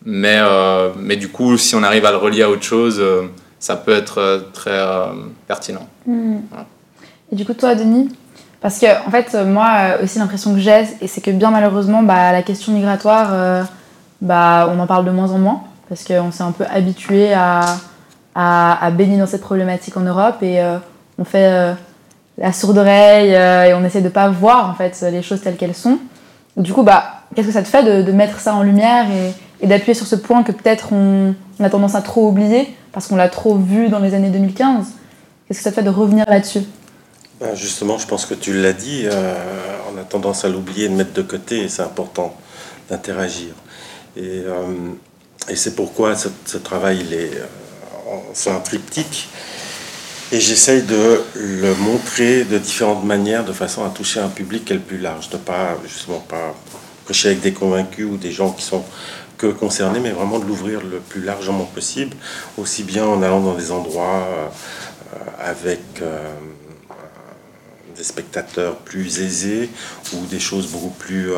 [0.05, 3.23] mais, euh, mais du coup, si on arrive à le relier à autre chose, euh,
[3.59, 4.79] ça peut être très
[5.47, 5.87] pertinent.
[6.05, 6.37] Hmm.
[7.31, 8.09] Et du coup, toi, Denis
[8.61, 12.31] Parce que, en fait, moi aussi, l'impression que j'ai, et c'est que bien malheureusement, bah,
[12.31, 13.65] la question migratoire,
[14.21, 17.77] bah, on en parle de moins en moins, parce qu'on s'est un peu habitué à,
[18.35, 20.61] à, à baigner dans cette problématique en Europe, et
[21.19, 21.73] on fait euh,
[22.37, 25.57] la sourde oreille, euh, et on essaie de pas voir, en fait, les choses telles
[25.57, 25.99] qu'elles sont.
[26.55, 29.33] Du coup, bah, qu'est-ce que ça te fait de, de mettre ça en lumière et,
[29.61, 33.15] et d'appuyer sur ce point que peut-être on, a tendance à trop oublier, parce qu'on
[33.15, 34.93] l'a trop vu dans les années 2015
[35.47, 36.63] Qu'est-ce que ça te fait de revenir là-dessus?
[37.39, 39.33] Ben, justement, je pense que tu l'as dit, euh,
[39.93, 42.35] on a tendance à l'oublier, de mettre de côté, et c'est important
[42.89, 43.53] d'interagir.
[44.17, 44.43] Et,
[45.47, 47.05] et c'est pourquoi ce, travail,
[48.33, 49.29] c'est un triptyque,
[50.31, 54.73] et j'essaye de le montrer de différentes manières, de façon à toucher un public qui
[54.73, 56.53] est le plus large, de pas justement pas
[57.05, 58.83] prêcher avec des convaincus ou des gens qui sont
[59.37, 62.15] que concernés, mais vraiment de l'ouvrir le plus largement possible,
[62.57, 64.47] aussi bien en allant dans des endroits euh,
[65.13, 66.33] euh, avec euh,
[67.95, 69.69] des spectateurs plus aisés
[70.13, 71.31] ou des choses beaucoup plus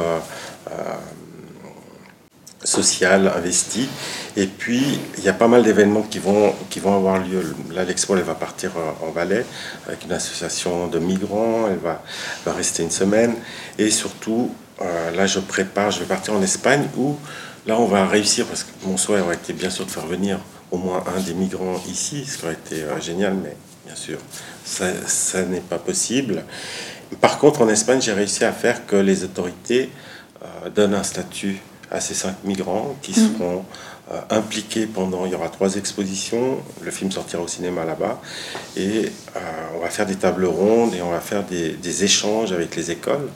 [2.69, 3.89] sociales, investies.
[4.37, 7.55] Et puis, il y a pas mal d'événements qui vont, qui vont avoir lieu.
[7.73, 9.45] Là, l'expo, elle va partir euh, en Valais
[9.87, 11.67] avec une association de migrants.
[11.69, 12.03] Elle va,
[12.45, 13.33] va rester une semaine.
[13.77, 14.51] Et surtout,
[14.81, 17.17] euh, là, je prépare, je vais partir en Espagne où,
[17.65, 20.39] là, on va réussir, parce que mon souhait aurait été bien sûr de faire venir
[20.71, 23.55] au moins un des migrants ici, ce qui aurait été euh, génial, mais
[23.85, 24.19] bien sûr,
[24.63, 26.43] ça, n'est pas possible.
[27.19, 29.89] Par contre, en Espagne, j'ai réussi à faire que les autorités
[30.75, 31.59] donnent un statut
[31.91, 33.65] à ces cinq migrants qui seront
[34.11, 35.25] euh, impliqués pendant.
[35.25, 36.57] Il y aura trois expositions.
[36.81, 38.19] Le film sortira au cinéma là-bas.
[38.77, 39.39] Et euh,
[39.75, 42.91] on va faire des tables rondes et on va faire des, des échanges avec les
[42.91, 43.29] écoles.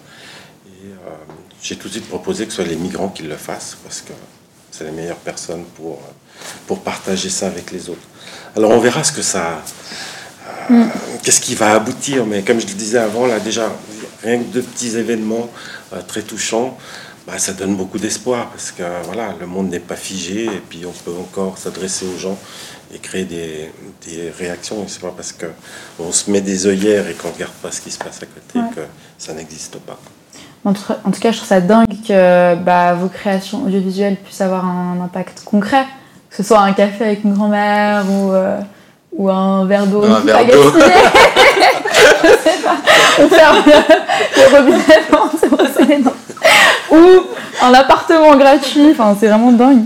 [0.68, 1.10] Et euh,
[1.62, 4.14] j'ai tout de suite proposé que ce soit les migrants qui le fassent parce que
[4.72, 6.00] c'est les meilleures personnes pour,
[6.68, 8.08] pour partager ça avec les autres.
[8.56, 9.62] Alors on verra ce que ça.
[10.72, 10.86] euh,
[11.24, 13.72] Qu'est-ce qui va aboutir Mais comme je le disais avant, là déjà,
[14.24, 15.50] rien que deux petits événements
[16.08, 16.78] très touchants,
[17.28, 20.86] bah, ça donne beaucoup d'espoir parce que voilà, le monde n'est pas figé et puis
[20.86, 22.38] on peut encore s'adresser aux gens
[22.94, 23.72] et créer des,
[24.06, 24.84] des réactions.
[24.84, 25.48] Et c'est pas parce que
[26.00, 28.60] on se met des œillères et qu'on regarde pas ce qui se passe à côté
[28.60, 28.76] Ouais.
[28.76, 28.82] que
[29.18, 29.98] ça n'existe pas.
[30.66, 30.82] En tout,
[31.20, 35.86] cas, je trouve ça dingue que bah, vos créations audiovisuelles puissent avoir un impact concret.
[36.30, 38.60] Que ce soit un café avec une grand-mère ou, euh,
[39.12, 40.04] ou un verre d'eau.
[40.06, 40.72] Un verre d'eau.
[44.38, 44.80] le, robinet.
[46.92, 47.26] Ou
[47.62, 48.90] un appartement gratuit.
[48.92, 49.86] Enfin, c'est vraiment dingue.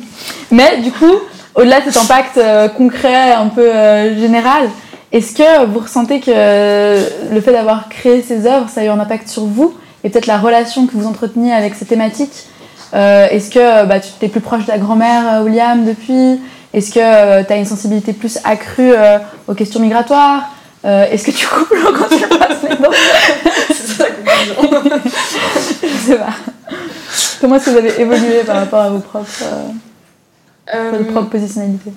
[0.51, 1.15] Mais du coup,
[1.55, 4.69] au-delà de cet impact euh, concret, un peu euh, général,
[5.11, 8.99] est-ce que vous ressentez que le fait d'avoir créé ces œuvres, ça a eu un
[8.99, 9.73] impact sur vous
[10.03, 12.47] et peut-être la relation que vous entreteniez avec ces thématiques?
[12.93, 16.39] Euh, Est-ce que bah, tu t'es plus proche de la grand-mère, euh, William, depuis?
[16.73, 20.49] Est-ce que tu as une sensibilité plus accrue euh, aux questions migratoires?
[20.87, 22.91] Euh, Est-ce que tu coupes l'eau quand tu passes les dents
[23.67, 25.01] C'est ça la conclusion.
[25.83, 26.29] Je sais pas.
[27.41, 31.29] Comment est-ce que vous avez évolué par rapport à vos propres, euh, Euh, votre propre
[31.29, 31.91] positionnalité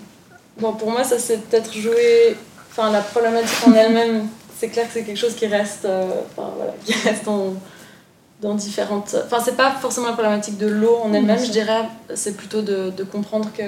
[0.59, 2.37] Bon, pour moi, ça s'est peut-être joué.
[2.71, 4.27] Enfin, la problématique en elle-même
[4.59, 6.05] c'est clair que c'est quelque chose qui reste, euh,
[6.37, 7.55] enfin, voilà, qui reste en-
[8.43, 9.17] dans différentes.
[9.25, 11.85] Enfin, c'est pas forcément la problématique de l'eau en elle-même, je dirais.
[12.15, 13.63] C'est plutôt de, de comprendre que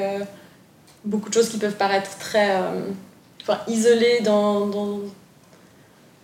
[1.05, 2.83] beaucoup de choses qui peuvent paraître très, euh,
[3.43, 4.99] enfin, isolées dans, dans,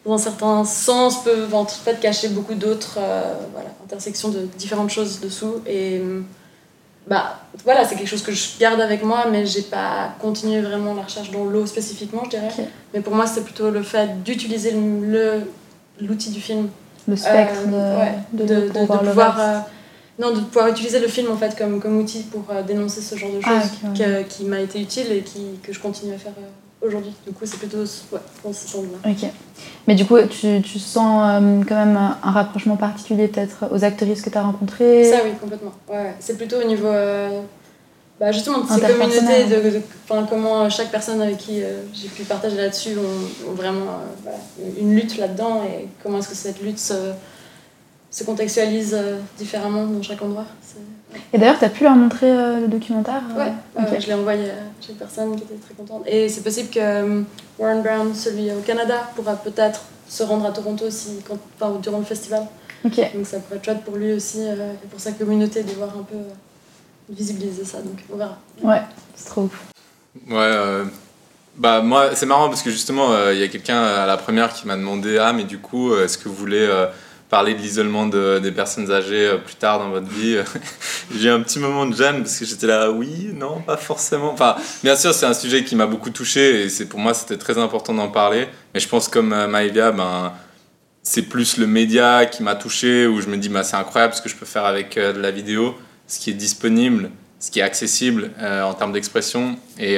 [0.07, 4.90] dans un certain sens peuvent en fait cacher beaucoup d'autres, euh, voilà, intersections de différentes
[4.90, 5.57] choses dessous.
[5.66, 6.00] Et
[7.07, 10.94] bah, voilà, c'est quelque chose que je garde avec moi, mais j'ai pas continué vraiment
[10.94, 12.48] la recherche dans l'eau spécifiquement, je dirais.
[12.94, 15.42] Mais pour moi, c'est plutôt le fait d'utiliser le-
[16.00, 16.68] l'outil du film.
[17.07, 18.02] Le spectre Euh,
[18.35, 19.59] de, ouais, de, le pouvoir, euh,
[20.18, 23.16] non, de pouvoir utiliser le film en fait comme, comme outil pour euh, dénoncer ce
[23.16, 23.98] genre de Ah, choses ouais.
[23.98, 26.42] que- qui m'a été utile et qui, que je continue à faire euh,
[26.80, 27.12] aujourd'hui.
[27.26, 29.10] Du coup, c'est plutôt ouais, dans ce sens-là.
[29.10, 29.30] Ok.
[29.86, 34.22] Mais du coup, tu, tu sens euh, quand même un, rapprochement particulier peut-être aux actrices
[34.22, 35.04] que tu as rencontrées?
[35.04, 35.72] Ça, oui, complètement.
[35.88, 36.14] Ouais.
[36.20, 36.88] C'est plutôt au niveau.
[36.88, 37.40] euh,
[38.20, 39.80] bah, justement, de ces communautés, de,
[40.28, 44.38] comment chaque personne avec qui euh, j'ai pu partager là-dessus ont, ont vraiment voilà,
[44.80, 47.12] une lutte là-dedans et comment est-ce que cette lutte se,
[48.10, 48.96] se contextualise
[49.38, 50.46] différemment dans chaque endroit.
[50.62, 50.78] C'est-
[51.33, 53.53] Et d'ailleurs, tu as pu leur montrer euh, le documentaire euh, Ouais,
[53.90, 54.55] ouais, je l'ai envoyé à
[54.87, 56.03] chaque personne qui était très contente.
[56.07, 57.23] Et c'est possible que euh,
[57.59, 61.99] Warren Brown, celui au Canada, pourra peut-être se rendre à Toronto aussi, quand, enfin, durant
[61.99, 62.47] le festival.
[62.85, 62.97] Ok.
[63.14, 65.90] Donc ça pourrait être chouette pour lui aussi euh, et pour sa communauté de voir
[65.90, 66.33] un peu euh,
[67.11, 67.79] visibiliser ça.
[67.79, 68.38] Donc on verra.
[68.62, 68.83] Ouais,
[69.14, 69.64] c'est trop ouf.
[70.29, 70.85] Ouais, euh,
[71.57, 74.53] bah moi c'est marrant parce que justement euh, il y a quelqu'un à la première
[74.53, 76.87] qui m'a demandé ah mais du coup euh, est-ce que vous voulez euh,
[77.28, 80.36] parler de l'isolement de- des personnes âgées euh, plus tard dans votre vie
[81.18, 84.32] J'ai eu un petit moment de gêne parce que j'étais là oui non pas forcément.
[84.32, 87.36] Enfin bien sûr c'est un sujet qui m'a beaucoup touché et c'est pour moi c'était
[87.36, 88.48] très important d'en parler.
[88.74, 90.32] Mais je pense comme euh, Maïvia ben
[91.02, 94.20] c'est plus le média qui m'a touché où je me dis bah, c'est incroyable ce
[94.22, 95.74] que je peux faire avec euh, de la vidéo,
[96.06, 97.10] ce qui est disponible,
[97.40, 99.56] ce qui est accessible en termes d'expression.
[99.78, 99.96] Et,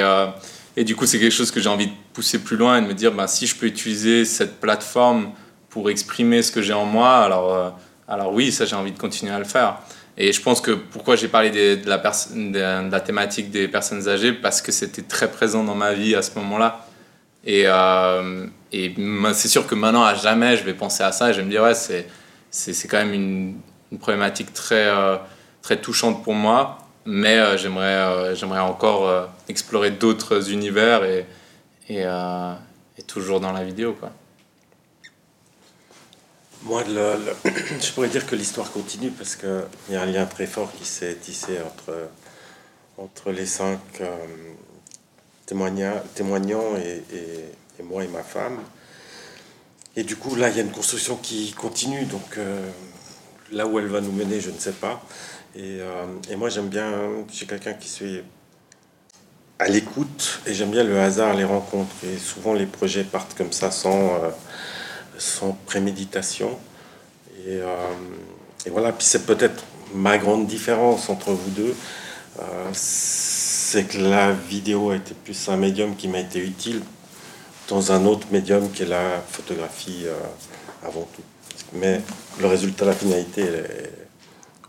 [0.77, 2.87] et du coup, c'est quelque chose que j'ai envie de pousser plus loin et de
[2.87, 5.31] me dire bah, si je peux utiliser cette plateforme
[5.71, 7.71] pour exprimer ce que j'ai en moi, alors, euh,
[8.09, 9.79] alors oui, ça j'ai envie de continuer à le faire.
[10.19, 14.73] Et je pense que pourquoi j'ai parlé de, la thématique des personnes âgées, parce que
[14.73, 16.87] c'était très présent dans ma vie à ce moment-là.
[17.45, 21.39] Et, euh, c'est sûr que maintenant, à jamais, je vais penser à ça et je
[21.39, 23.55] vais me dire, ouais, c'est, quand même une,
[23.99, 25.17] problématique très, euh,
[25.63, 26.79] très touchante pour moi.
[27.07, 31.25] Mais j'aimerais, j'aimerais encore explorer d'autres univers et,
[31.89, 33.97] et, et toujours dans la vidéo.
[33.99, 34.13] Quoi.
[36.65, 36.85] Moi,
[37.81, 40.85] je pourrais dire que l'histoire continue parce qu'il y a un lien très fort qui
[40.85, 42.09] s'est tissé entre,
[42.99, 44.17] entre les cinq euh,
[45.47, 48.59] témoigna- témoignants et moi et ma femme.
[49.97, 52.05] Et du coup, là, il y a une construction qui continue.
[52.05, 52.69] Donc, euh,
[53.53, 55.03] là où elle va nous mener, je ne sais pas.
[55.57, 56.93] Et, euh, et moi, j'aime bien,
[57.31, 58.23] je suis quelqu'un qui suis
[59.59, 61.95] à l'écoute et j'aime bien le hasard, les rencontres.
[62.05, 64.21] Et souvent, les projets partent comme ça sans.
[65.21, 66.51] Sans préméditation.
[67.47, 67.67] Et, euh,
[68.67, 69.63] et voilà, puis c'est peut-être
[69.95, 71.75] ma grande différence entre vous deux,
[72.41, 76.83] euh, c'est que la vidéo a été plus un médium qui m'a été utile
[77.69, 80.15] dans un autre médium qui est la photographie euh,
[80.87, 81.23] avant tout.
[81.75, 82.01] Mais
[82.41, 83.43] le résultat, la finalité,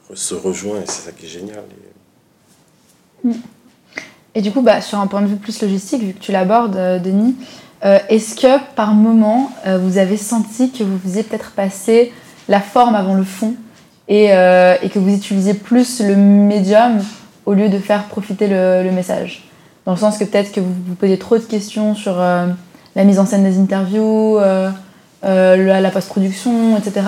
[0.10, 1.64] elle se rejoint et c'est ça qui est génial.
[3.26, 3.30] Et-
[4.36, 7.02] Et du coup, bah, sur un point de vue plus logistique, vu que tu l'abordes,
[7.04, 7.36] Denis,
[7.84, 12.12] euh, est-ce que par moment, euh, vous avez senti que vous faisiez peut-être passer
[12.48, 13.56] la forme avant le fond
[14.08, 17.00] et, euh, que vous utilisiez plus le médium
[17.46, 19.44] au lieu de faire profiter le, message?
[19.86, 23.17] Dans le sens que peut-être que vous vous posiez trop de questions sur la mise
[23.17, 24.38] en scène des interviews,
[25.24, 27.02] la, post-production, etc.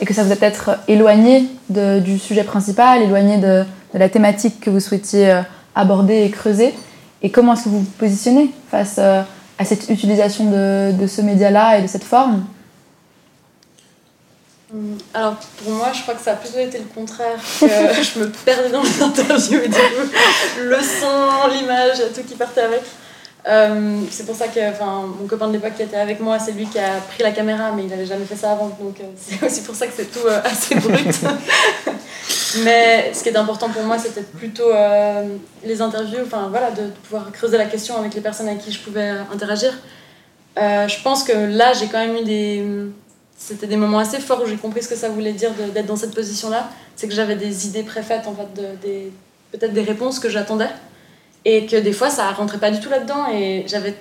[0.00, 4.70] Et que ça vous a peut-être éloigné du sujet principal, éloigné de, la thématique que
[4.70, 5.42] vous souhaitiez
[5.74, 6.72] aborder et creuser.
[7.22, 9.22] Et comment est-ce que vous vous positionnez face euh,
[9.62, 12.44] à cette utilisation de, de ce média-là et de cette forme
[14.72, 17.36] Hum, Alors pour moi, je crois que ça a plutôt été le contraire.
[17.60, 17.66] Que
[18.02, 20.10] je me perdais dans les interviews et du coup,
[20.60, 22.82] le son, l'image, tout qui partait avec.
[23.48, 26.66] Euh, c'est pour ça que mon copain de l'époque qui était avec moi, c'est lui
[26.66, 28.68] qui a pris la caméra, mais il n'avait jamais fait ça avant.
[28.80, 30.96] Donc euh, c'est aussi pour ça que c'est tout euh, assez brut.
[32.64, 36.88] mais ce qui est important pour moi, c'était plutôt euh, les interviews, enfin voilà, de
[37.04, 39.72] pouvoir creuser la question avec les personnes avec qui je pouvais interagir.
[40.58, 42.64] Euh, je pense que là, j'ai quand même eu des
[43.42, 45.96] c'était des moments assez forts où j'ai compris ce que ça voulait dire d'être dans
[45.96, 46.70] cette position-là.
[46.94, 49.12] C'est que j'avais des idées préfaites, en fait, de, des,
[49.50, 50.70] peut-être des réponses que j'attendais.
[51.44, 53.26] Et que des fois, ça rentrait pas du tout là-dedans.
[53.34, 53.96] Et j'avais,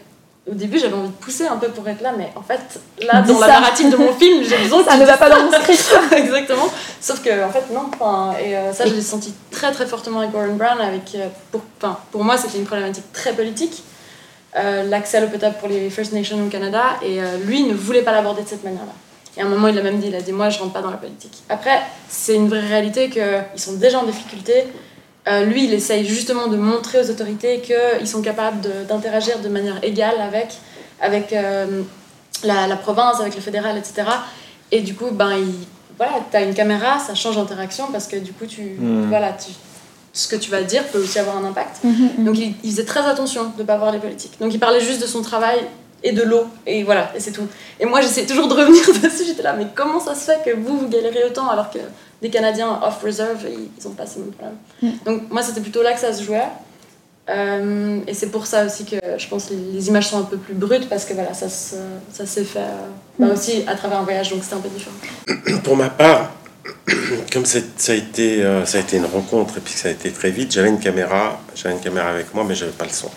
[0.49, 2.13] au début, j'avais envie de pousser un peu pour être là.
[2.17, 4.97] Mais en fait, là, Dis dans la narrative de mon film, j'ai besoin que Ça
[4.97, 6.67] ne va pas dans mon script Exactement.
[6.99, 7.91] Sauf que, en fait, non.
[8.43, 10.81] Et euh, ça, je l'ai senti très, très fortement avec Warren Brown.
[10.81, 11.61] Avec, euh, pour,
[12.11, 13.83] pour moi, c'était une problématique très politique.
[14.57, 18.01] euh, l'accès à l'eau potable pour les First Nations au Canada, et lui ne voulait
[18.01, 18.91] pas l'aborder de cette manière-là.
[19.37, 20.81] Et à un moment, il l'a même dit, il a dit, moi, je rentre pas
[20.81, 21.37] dans la politique.
[21.47, 24.65] Après, c'est une vraie réalité qu'ils sont déjà en difficulté.
[25.27, 29.77] Euh, lui, il essaye justement de montrer aux autorités qu'ils sont capables d'interagir de, manière
[29.83, 30.49] égale avec,
[30.99, 31.83] avec euh,
[32.43, 34.03] la, la province, avec le fédéral, etc.
[34.71, 35.53] Et du coup, ben, il,
[35.97, 39.09] voilà, tu as une caméra, ça change d'interaction parce que du coup, tu, Mm.
[39.09, 39.51] voilà, tu,
[40.13, 41.83] ce que tu vas dire peut aussi avoir un impact.
[41.83, 44.33] Mhm, Donc il, il faisait très attention de ne pas voir les politiques.
[44.39, 45.59] Donc il parlait juste de son travail
[46.03, 47.47] et de l'eau, et voilà, et c'est tout.
[47.79, 50.55] Et moi j'essayais toujours de revenir dessus, j'étais là, mais comment ça se fait que
[50.55, 51.77] vous, vous galérez autant alors que
[52.21, 54.57] des Canadiens off-reserve, ils ils ont pas ces mêmes problèmes.
[54.81, 54.89] Mm.
[55.05, 56.43] Donc moi c'était plutôt là que ça se jouait.
[57.29, 60.37] Euh, et c'est pour ça aussi que je pense que les images sont un peu
[60.37, 61.75] plus brutes parce que voilà, ça, se-
[62.11, 62.87] ça s'est fait euh,
[63.19, 63.31] bah, Mm.
[63.31, 64.95] aussi à travers un voyage, donc c'était un peu différent.
[65.63, 66.31] Pour ma part,
[67.31, 69.87] comme c'est- ça a, été, euh, ça a été une rencontre et puis que ça
[69.89, 72.85] a été très vite, j'avais une caméra, j'avais une caméra avec moi, mais j'avais pas
[72.85, 73.09] le son.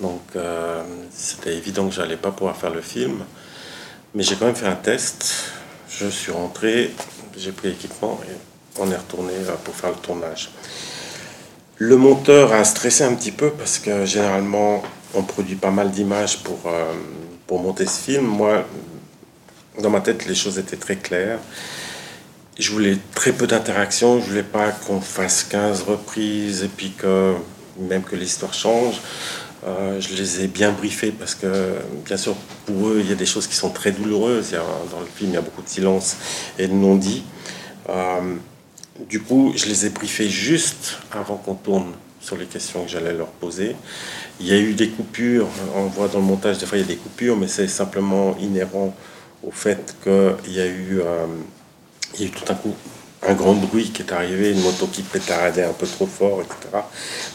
[0.00, 3.20] Donc euh, c'était évident que j'allais pas pouvoir faire le film.
[4.14, 5.32] Mais j'ai quand même fait un test.
[5.88, 6.92] Je suis rentré,
[7.36, 8.34] j'ai pris l'équipement et
[8.80, 10.50] on est retourné euh, pour faire le tournage.
[11.76, 14.82] Le monteur a stressé un petit peu parce que généralement
[15.14, 16.92] on produit pas mal d'images pour, euh,
[17.46, 18.24] pour monter ce film.
[18.26, 18.64] Moi,
[19.80, 21.38] dans ma tête, les choses étaient très claires.
[22.58, 27.34] Je voulais très peu d'interaction, je voulais pas qu'on fasse 15 reprises et puis que
[27.78, 29.00] même que l'histoire change.
[29.66, 31.74] Euh, je les ai bien briefés parce que,
[32.06, 32.34] bien sûr,
[32.66, 34.52] pour eux, il y a des choses qui sont très douloureuses.
[34.90, 36.16] Dans le film, il y a beaucoup de silence
[36.58, 37.24] et de non-dit.
[37.88, 38.36] Euh,
[39.08, 43.14] du coup, je les ai briefés juste avant qu'on tourne sur les questions que j'allais
[43.14, 43.76] leur poser.
[44.40, 46.84] Il y a eu des coupures, on voit dans le montage, des fois il y
[46.84, 48.94] a des coupures, mais c'est simplement inhérent
[49.42, 51.26] au fait qu'il y eu, euh,
[52.18, 52.74] y a eu tout un coup
[53.26, 56.84] un grand bruit qui est arrivé, une moto qui pétaradait un peu trop fort, etc.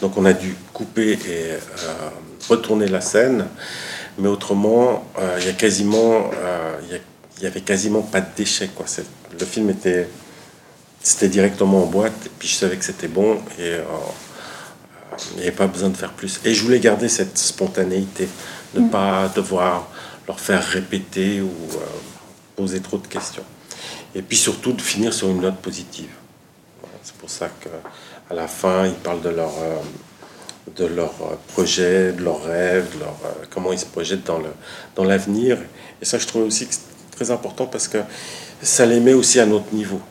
[0.02, 1.60] Donc on a dû couper et euh,
[2.50, 3.48] retourner la scène,
[4.18, 6.98] mais autrement, euh, il y a quasiment, euh,
[7.42, 8.70] y avait quasiment pas de déchets.
[8.76, 8.86] Quoi.
[9.40, 10.10] Le film était,
[11.02, 13.78] c'était directement en boîte, et puis je savais que c'était bon, et
[15.32, 16.40] il n'y avait pas besoin de faire plus.
[16.46, 18.28] Et je voulais garder cette spontanéité,
[18.74, 19.88] ne pas devoir
[20.28, 21.52] leur faire répéter ou
[22.56, 23.44] poser trop de questions.
[24.16, 26.10] Et puis surtout de finir sur une note positive.
[27.04, 27.70] C'est pour ça que
[28.30, 29.80] à la fin, ils parlent de leur, euh,
[30.76, 34.40] de leur euh, projet, de leurs rêves, de leur, euh, comment ils se projettent dans,
[34.40, 34.50] le,
[34.96, 35.58] dans l'avenir.
[36.02, 38.00] Et ça, je trouve aussi que c'est très important parce que
[38.62, 40.02] ça les met aussi à notre niveau.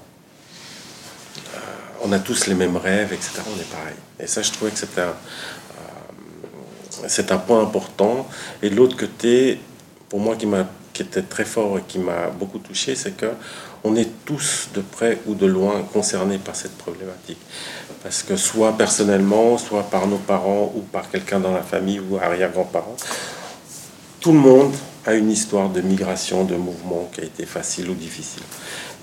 [2.06, 3.30] On a tous les mêmes rêves, etc.
[3.46, 3.94] On est pareil.
[4.20, 5.14] Et ça, je trouvais que c'était un,
[7.08, 8.28] c'est un point important.
[8.62, 9.58] Et de l'autre côté,
[10.10, 10.46] pour moi, qui,
[10.92, 13.30] qui était très fort et qui m'a beaucoup touché, c'est que
[13.84, 17.38] on est tous de près ou de loin concernés par cette problématique.
[18.02, 22.16] Parce que soit personnellement, soit par nos parents ou par quelqu'un dans la famille ou
[22.16, 22.96] arrière-grands-parents,
[24.20, 24.72] tout le monde
[25.06, 28.42] a une histoire de migration, de mouvement qui a été facile ou difficile.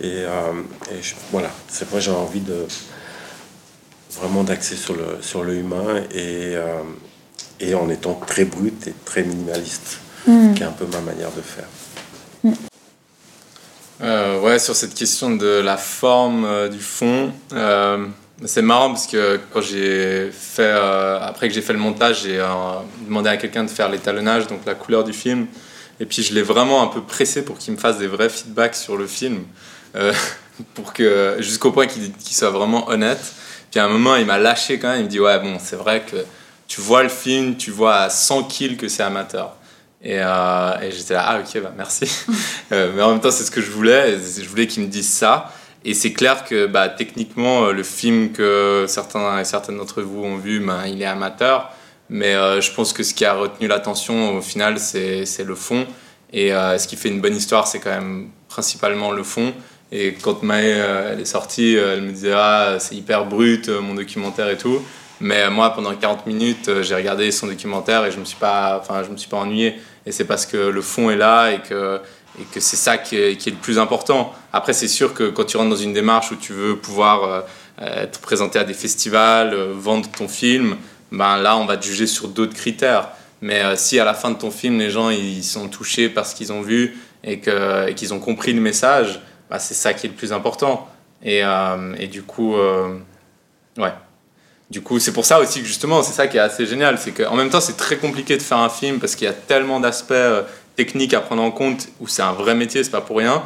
[0.01, 0.53] Et, euh,
[0.91, 2.65] et je- voilà, c'est vrai, j'ai envie de
[4.19, 6.81] vraiment d'axer sur le, sur le humain et, euh,
[7.59, 10.53] et en étant très brut et très minimaliste, Mm.
[10.53, 11.65] qui est un peu ma manière de faire.
[12.45, 12.49] Euh,
[14.41, 18.05] ouais, sur cette question de la forme euh, du fond, euh,
[18.45, 22.43] c'est marrant parce que quand j'ai fait, euh, après que j'ai fait le montage, j'ai
[23.05, 25.45] demandé à quelqu'un de faire l'étalonnage, donc la couleur du film,
[25.99, 28.75] et puis je l'ai vraiment un peu pressé pour qu'il me fasse des vrais feedbacks
[28.75, 29.43] sur le film,
[30.73, 33.21] pour que jusqu'au point qu'il qu'il soit vraiment honnête.
[33.69, 35.75] Puis à un moment, il m'a lâché quand même, il me dit ouais bon, c'est
[35.75, 36.17] vrai que
[36.67, 39.55] tu vois le film, tu vois à 100 kills que c'est amateur.
[40.03, 42.05] Et, euh, et j'étais là, ah ok, bah merci.
[42.71, 44.17] Euh, mais en même temps, c'est ce que je voulais.
[44.17, 45.51] Je voulais qu'ils me disent ça.
[45.83, 50.23] Et c'est clair que bah, techniquement, euh, le film que certains et certaines d'entre vous
[50.23, 51.69] ont vu, ben, il est amateur.
[52.09, 55.85] Mais euh, je pense que ce qui a retenu l'attention au final, c'est le fond.
[56.31, 59.53] Et ce qui fait une bonne histoire, c'est quand même principalement le fond.
[59.91, 60.69] Et quand Maë,
[61.11, 64.81] elle est sortie, elle me disait Ah, c'est hyper brut, mon documentaire et tout.
[65.19, 69.03] Mais moi, pendant 40 minutes, j'ai regardé son documentaire et je me suis pas, enfin,
[69.03, 69.75] je me suis pas ennuyé.
[70.05, 71.99] Et c'est parce que le fond est là et que,
[72.39, 74.33] et que c'est ça qui est, le plus important.
[74.53, 77.41] Après, c'est sûr que quand tu rentres dans une démarche où tu veux pouvoir euh,
[77.79, 80.77] être présenté à des festivals, euh, vendre ton film,
[81.11, 83.09] ben là, on va te juger sur d'autres critères.
[83.41, 86.25] Mais euh, si à la fin de ton film, les gens ils sont touchés par
[86.25, 90.09] ce qu'ils ont vu et qu'ils ont compris le message, bah, c'est ça qui est
[90.09, 90.87] le plus important.
[91.23, 93.93] Et, euh, du coup, ouais.
[94.71, 96.97] Du coup, c'est pour ça aussi que justement, c'est ça qui est assez génial.
[96.97, 99.33] C'est qu'en même temps, c'est très compliqué de faire un film parce qu'il y a
[99.33, 100.43] tellement d'aspects euh,
[100.77, 103.43] techniques à prendre en compte où c'est un vrai métier, c'est pas pour rien.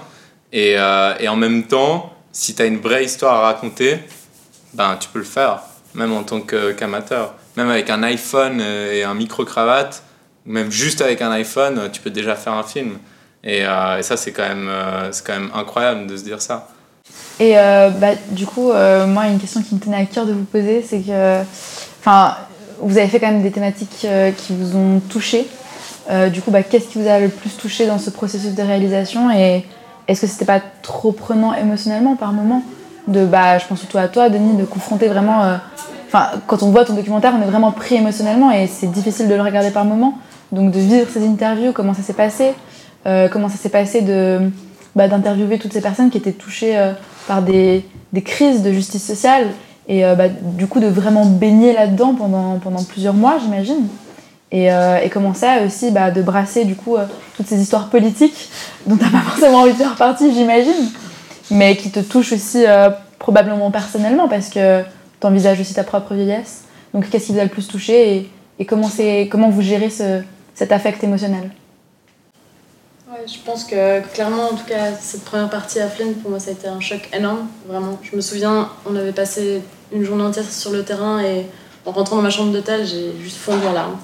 [0.53, 3.97] Et, euh, en même temps, si tu as une vraie histoire à raconter,
[4.76, 5.61] ben, tu peux le faire,
[5.95, 7.34] même en tant qu'amateur.
[7.57, 10.03] Même avec un iPhone euh, et un micro-cravate,
[10.45, 12.99] même juste avec un iPhone, tu peux déjà faire un film.
[13.43, 14.69] Et, ça, c'est quand, même,
[15.26, 16.67] quand même incroyable de se dire ça.
[17.39, 20.86] Et bah, du coup, moi, une question qui me tenait à cœur de vous poser,
[20.88, 21.41] c'est que,
[21.99, 22.36] enfin,
[22.80, 24.07] vous avez fait quand même des thématiques
[24.38, 25.45] qui vous ont touché.
[26.32, 29.32] du coup, bah, qu'est-ce qui vous a le plus touché dans ce processus de réalisation
[29.32, 29.66] et
[30.07, 32.63] est-ce que c'était pas trop prenant émotionnellement par moment
[33.07, 35.57] de bah je pense surtout à toi Denis de confronter vraiment euh,
[36.07, 39.36] enfin quand on voit ton documentaire on est vraiment pris émotionnellement et c'est difficile de
[39.36, 40.18] le regarder par moment
[40.51, 42.53] donc de vivre ces interviews comment ça s'est passé
[43.05, 44.49] euh, comment ça s'est passé de
[44.96, 46.93] bah, d'interviewer toutes ces personnes qui étaient touchées euh,
[47.28, 49.48] par des, des, crises de justice sociale
[49.88, 53.88] et bah, du coup de vraiment baigner là-dedans pendant, pendant plusieurs mois j'imagine
[54.52, 56.96] et, et, comment ça aussi bah, de brasser du coup
[57.38, 58.50] toutes ces histoires politiques
[58.88, 60.89] dont t'as pas forcément envie de faire partie j'imagine
[61.52, 62.89] mais qui te touche aussi euh,
[63.20, 64.82] probablement personnellement parce que
[65.20, 66.64] tu envisages aussi ta propre vieillesse.
[66.93, 68.89] Donc qu'est-ce qui vous a le plus touché et, et comment,
[69.30, 70.22] comment vous gérez ce,
[70.54, 71.52] cet affect émotionnel?
[73.28, 76.49] Je pense que clairement, en tout cas, cette première partie à Flynn, pour moi, ça
[76.49, 77.97] a été un choc énorme, vraiment.
[78.03, 79.61] Je me souviens, on avait passé
[79.91, 81.45] une journée entière sur le terrain et
[81.86, 83.97] en rentrant dans ma chambre d'hôtel, j'ai juste fondu en larmes.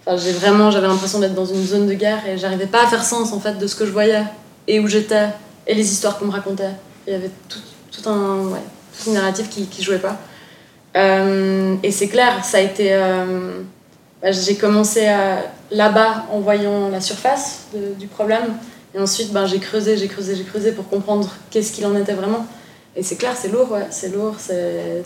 [0.00, 2.86] Enfin, j'ai vraiment, j'avais l'impression d'être dans une zone de guerre et j'arrivais pas à
[2.86, 4.24] faire sens en fait de ce que je voyais
[4.66, 5.28] et où j'étais
[5.66, 6.70] et les histoires qu'on me racontait.
[7.06, 8.60] Il y avait tout, un, ouais,
[9.02, 10.16] tout narratif qui ne jouait pas.
[10.96, 12.92] Euh, et c'est clair, ça a été.
[12.92, 13.60] Euh,
[14.22, 15.06] bah, j'ai commencé
[15.70, 17.66] là-bas en voyant la surface
[17.98, 18.56] du problème.
[18.94, 22.14] Et ensuite, ben, j'ai creusé, j'ai creusé, j'ai creusé pour comprendre qu'est-ce qu'il en était
[22.14, 22.46] vraiment.
[22.96, 25.04] Et c'est clair, c'est lourd, ouais, c'est lourd, c'est,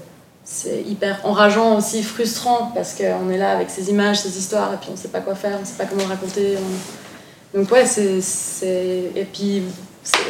[0.86, 4.88] hyper enrageant aussi, frustrant, parce qu'on est là avec ces images, ces histoires, et puis
[4.90, 6.56] on ne sait pas quoi faire, on ne sait pas comment raconter.
[7.54, 9.12] Donc ouais, c'est.
[9.14, 9.62] Et puis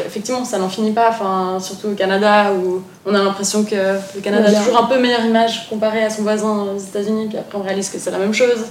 [0.06, 3.74] effectivement, ça n'en finit pas, enfin, surtout au Canada où on a l'impression que
[4.14, 7.38] le Canada a toujours un peu meilleure image comparé à son voisin aux États-Unis, puis
[7.38, 8.64] après on réalise que c'est la même chose.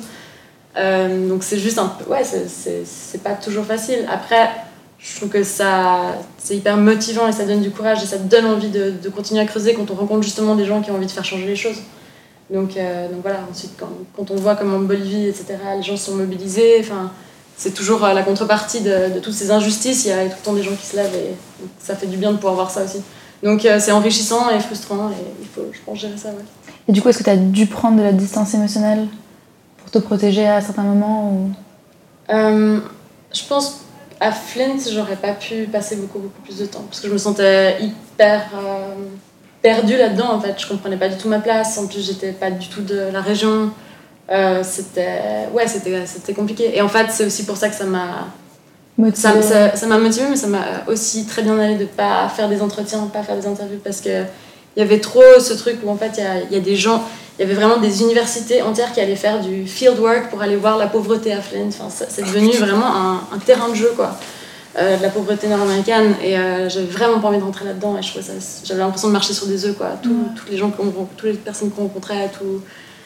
[0.76, 2.10] Euh, donc c'est juste un peu.
[2.12, 4.08] Ouais, c'est pas toujours facile.
[4.12, 4.50] Après,
[5.00, 8.46] je trouve que ça c'est hyper motivant et ça donne du courage et ça donne
[8.46, 11.06] envie de, de, continuer à creuser quand on rencontre justement des gens qui ont envie
[11.06, 11.78] de faire changer les choses.
[12.50, 15.98] Donc, euh, donc voilà, ensuite, quand, quand, on voit comme en Bolivie, etc., les gens
[15.98, 17.12] sont mobilisés, enfin
[17.56, 20.06] c'est toujours euh, la contrepartie de, toutes ces injustices.
[20.06, 21.36] Il y a tout le temps des gens qui se lèvent et
[21.80, 23.02] ça fait du bien de pouvoir voir ça aussi.
[23.44, 26.30] Donc c'est enrichissant et frustrant et il faut, je pense, gérer ça.
[26.88, 29.08] Et du coup, est-ce que tu as dû prendre de la distance émotionnelle?
[29.94, 31.52] Te protéger à certains moments ou...
[32.30, 32.80] Euh,
[33.34, 33.82] je pense
[34.20, 37.18] à Flint, j'aurais pas pu passer beaucoup, beaucoup plus de temps parce que je me
[37.18, 38.50] sentais hyper
[39.64, 40.56] perdue là-dedans en fait.
[40.60, 41.78] Je comprenais pas du tout ma place.
[41.78, 43.72] En plus, j'étais pas du tout de la région.
[44.30, 47.84] Euh, c'était ouais c'était c'était compliqué et en fait c'est aussi pour ça que ça
[47.84, 48.28] m'a
[49.14, 49.42] ça,
[49.76, 53.06] ça, m'a motivé mais ça m'a aussi très bien allé de pas faire des entretiens
[53.08, 54.24] pas faire des interviews parce que
[54.76, 57.04] il y avait trop ce truc où en fait il y y a, des gens
[57.38, 60.56] il y avait vraiment des universités entières qui allaient faire du field work pour aller
[60.56, 64.18] voir la pauvreté à Flint enfin c'est devenu vraiment un, un, terrain de jeu quoi.
[64.76, 66.16] Euh, de la pauvreté nord-américaine.
[66.24, 67.96] Et euh, j'avais vraiment pas envie de rentrer là-dedans.
[67.96, 68.12] Et je
[68.64, 69.92] j'avais l'impression de marcher sur des œufs quoi.
[70.02, 72.60] Tout, toutes les gens toutes les personnes qu'on rencontrait tout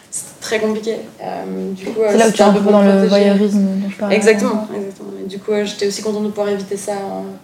[0.10, 0.96] c'est très compliqué.
[1.22, 3.98] Euh, du coup, c'est là où tu es un peu dans le voyeurisme dont je
[3.98, 4.16] parlais.
[4.16, 5.10] Exactement, exactement.
[5.26, 6.94] du coup, j'étais aussi contente de pouvoir éviter ça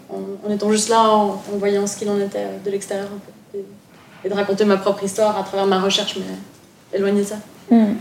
[0.10, 3.10] en, étant juste là, en, voyant ce qu'il en était de l'extérieur
[4.24, 7.36] Et, de raconter ma propre histoire à travers ma recherche, mais éloigner ça.
[7.70, 7.96] Hmm.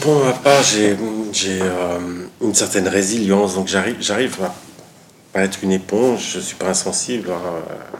[0.00, 0.96] pour, ma part, j'ai,
[1.32, 1.98] j'ai euh,
[2.40, 4.54] une certaine résilience, donc j'arrive, à
[5.32, 7.30] pas être une éponge, je suis pas insensible.
[7.30, 7.98] Hein,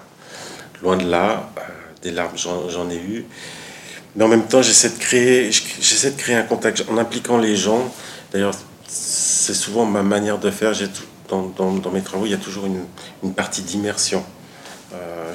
[0.82, 1.60] Loin de là, euh,
[2.02, 3.24] des larmes, j'en ai eu.
[4.14, 5.50] Mais en même temps, j'essaie de créer,
[6.36, 7.92] un contact en impliquant les gens.
[8.32, 8.54] D'ailleurs,
[8.86, 10.72] c'est souvent ma manière de faire.
[11.28, 14.24] Dans, mes travaux, il y a toujours une, partie d'immersion.
[14.92, 15.34] Euh,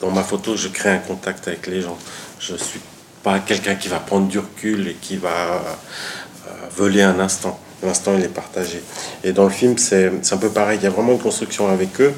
[0.00, 1.98] dans ma photo, je crée un contact avec les gens.
[2.38, 2.80] Je ne suis
[3.22, 7.58] pas quelqu'un qui va prendre du recul et qui va euh, voler un instant.
[7.82, 8.80] L'instant, il est partagé.
[9.24, 10.78] Et dans le film, c'est un peu pareil.
[10.80, 12.14] Il y a vraiment une construction avec eux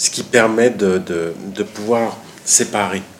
[0.00, 1.34] ce qui permet de,
[1.74, 2.16] pouvoir
[2.46, 3.19] séparer euh,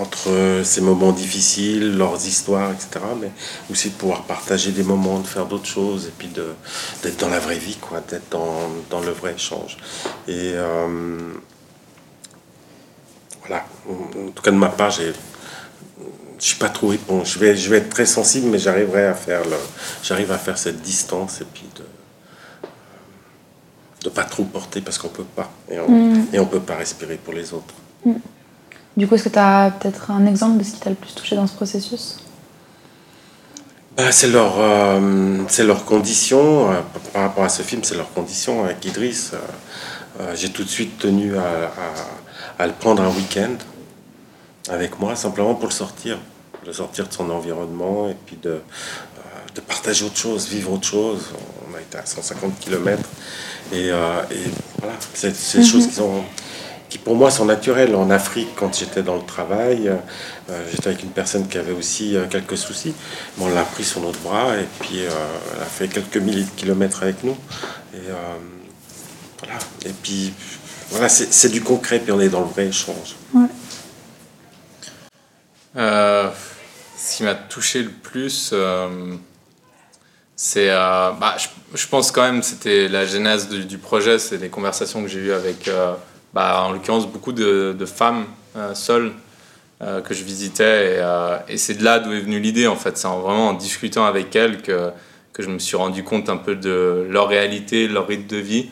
[0.00, 3.30] entre ces moments difficiles, leurs histoires, etc., mais
[3.70, 7.38] aussi de pouvoir partager des moments, de faire d'autres choses, et puis d'être dans la
[7.38, 9.76] vraie vie, quoi, d'être dans, dans, le vrai échange.
[10.26, 11.16] Et euh,
[13.46, 15.12] voilà, en tout cas de ma part, j'ai
[16.38, 17.32] je suis pas trop éponge.
[17.32, 19.42] Je vais, je vais être très sensible, mais j'arriverai à faire
[20.02, 21.82] j'arrive à faire cette distance et puis de,
[24.04, 25.50] de pas trop porter parce qu'on peut pas.
[25.68, 26.26] Et on, mm.
[26.32, 27.74] et on peut pas respirer pour les autres.
[28.04, 28.12] Mm.
[28.98, 31.14] Du coup, est-ce que tu as peut-être un exemple de ce qui t'a le plus
[31.14, 32.18] touché dans ce processus?
[33.96, 36.80] Bah, c'est leur, euh, c'est leur condition, euh,
[37.12, 39.34] par rapport à ce film, c'est leur condition avec Idriss.
[40.20, 41.70] Euh, j'ai tout de suite tenu à,
[42.58, 43.54] à, le prendre un week-end.
[44.68, 46.18] avec moi, simplement pour le sortir,
[46.66, 48.60] le sortir de son environnement et puis de, euh,
[49.54, 51.20] de partager autre chose, vivre autre chose.
[51.70, 53.00] On a été à 150 km
[53.72, 56.24] et, euh, et voilà, c'est des choses qui sont
[56.88, 57.94] qui pour moi sont naturelles.
[57.94, 62.16] En Afrique, quand j'étais dans le travail, euh, j'étais avec une personne qui avait aussi
[62.16, 62.94] euh, quelques soucis.
[63.36, 65.10] Bon, on l'a pris sur notre bras et puis euh,
[65.54, 67.36] elle a fait quelques milliers de kilomètres avec nous.
[67.94, 68.14] Et euh,
[69.42, 69.58] voilà.
[69.84, 70.32] Et puis
[70.90, 73.16] voilà, c'est c'est du concret, puis on est dans le vrai échange.
[75.76, 76.30] Euh,
[76.96, 79.14] ce qui m'a touché le plus, euh,
[80.34, 80.70] c'est.
[80.70, 84.48] euh, bah, je, je pense quand même c'était la genèse du, du projet, c'est les
[84.48, 85.92] conversations que j'ai eues avec, euh,
[86.34, 88.26] bah, en l'occurrence, beaucoup de, femmes
[88.56, 89.12] euh, seules
[89.82, 90.94] euh, que je visitais.
[90.94, 92.96] Et, euh, et c'est de là d'où est venue l'idée, en fait.
[92.98, 94.90] C'est en- vraiment en discutant avec elles que,
[95.32, 98.68] que je me suis rendu compte un peu de leur réalité, leur rythme de vie,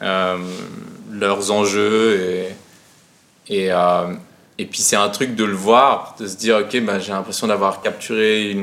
[0.00, 2.20] leurs enjeux
[3.48, 3.54] et.
[3.54, 3.70] et
[4.58, 7.46] et puis c'est un truc de le voir, de se dire ok ben, j'ai l'impression
[7.46, 8.54] d'avoir capturé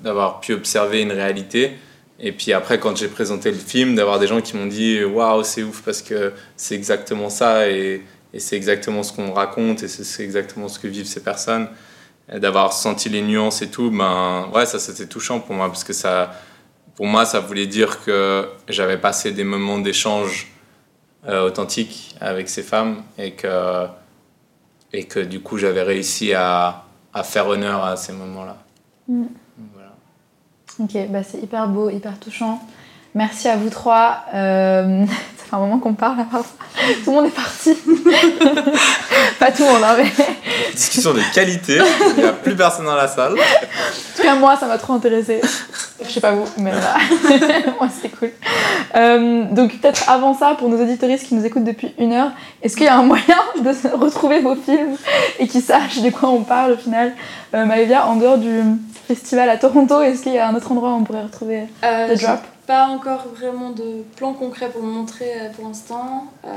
[0.00, 1.72] d'avoir pu observer une réalité.
[2.24, 5.42] Et puis après quand j'ai présenté le film, d'avoir des gens qui m'ont dit waouh
[5.42, 8.02] c'est ouf parce que c'est exactement ça et,
[8.38, 11.68] c'est exactement ce qu'on raconte et c'est, exactement ce que vivent ces personnes.
[12.32, 15.92] D'avoir senti les nuances et tout, ben ouais ça c'était touchant pour moi parce que
[15.92, 16.32] ça,
[16.94, 20.50] pour moi ça voulait dire que j'avais passé des moments d'échange
[21.28, 23.86] euh, authentiques avec ces femmes et que
[24.94, 28.56] et que du coup j'avais réussi à, à faire honneur à ces moments-là.
[29.08, 29.26] Mm.
[30.80, 32.60] Ok, bah c'est hyper beau, hyper touchant.
[33.14, 34.24] Merci à vous trois.
[34.34, 35.04] Euh,
[35.36, 36.84] ça fait un moment qu'on parle à part ça.
[37.04, 37.74] Tout le monde est parti.
[39.38, 41.78] Pas tout le monde, hein, mais en Discussion de qualité,
[42.16, 43.34] il n'y a plus personne dans la salle.
[44.16, 45.42] tout cas moi ça m'a trop intéressé.
[46.02, 46.94] Je sais pas vous, mais voilà.
[47.78, 48.30] moi c'est cool.
[48.96, 52.30] Euh, donc peut-être avant ça, pour nos auditoristes qui nous écoutent depuis une heure,
[52.62, 54.96] est-ce qu'il y a un moyen de retrouver vos films
[55.38, 57.12] et qu'ils sachent de quoi on parle au final
[57.54, 58.62] euh, Maëvia, en dehors du
[59.08, 62.14] festival à Toronto, est-ce qu'il y a un autre endroit où on pourrait retrouver Euh,
[62.14, 62.40] The j'ai Drop?
[62.66, 66.26] Pas encore vraiment de plan concret pour me montrer euh, pour l'instant.
[66.44, 66.48] Euh,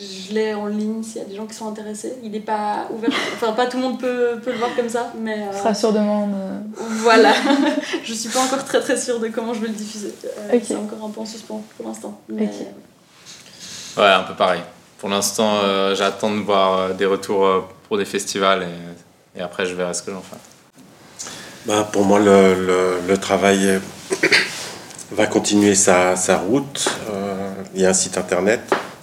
[0.00, 2.14] je l'ai en ligne s'il y a des gens qui sont intéressés.
[2.22, 5.12] Il n'est pas ouvert, enfin pas tout le monde peut, peut le voir comme ça,
[5.18, 6.30] mais euh, Ce sera sur demande.
[6.34, 6.58] euh.
[7.02, 7.32] voilà.
[8.04, 10.14] je suis pas encore très très sûre de comment je vais le diffuser.
[10.52, 10.58] Euh.
[10.62, 12.20] C'est encore un peu en suspens pour l'instant.
[12.28, 12.48] Mais.
[13.96, 14.60] Ouais, un peu pareil.
[14.98, 19.42] Pour l'instant, euh, j'attends de voir euh, des retours euh, pour des festivals et, et
[19.42, 20.36] après je verrai ce que j'en fais.
[21.68, 23.80] Bah, pour moi, le, travail est-
[25.12, 26.88] va continuer sa, route.
[27.10, 28.62] Euh, il y a un site internet,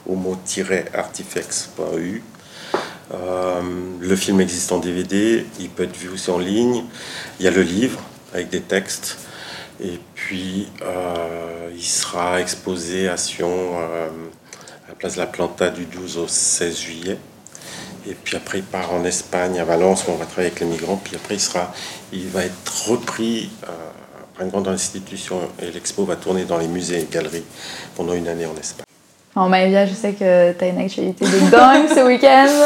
[0.09, 2.23] homo-artifex.eu.
[3.13, 3.61] Euh,
[3.99, 6.85] le film existe en DVD, il peut être vu aussi en ligne.
[7.39, 7.99] Il y a le livre
[8.33, 9.19] avec des textes.
[9.79, 14.07] Et puis, euh, il sera exposé à Sion, euh,
[14.87, 17.19] à la place de la Planta, du 12 au 16 juillet.
[18.07, 20.67] Et puis après, il part en Espagne, à Valence, où on va travailler avec les
[20.67, 20.99] migrants.
[21.03, 21.73] Puis après, il, sera,
[22.13, 23.67] il va être repris euh,
[24.35, 25.39] par une grande institution.
[25.61, 27.45] Et l'expo va tourner dans les musées et galeries
[27.95, 28.85] pendant une année en Espagne.
[29.35, 32.47] En Maëvia, je sais que t'as une actualité de dingue ce week-end.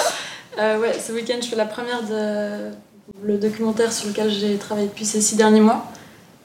[0.57, 2.71] Euh, ouais, ce week-end, je fais la première de
[3.23, 5.85] le documentaire sur lequel j'ai travaillé depuis ces six derniers mois.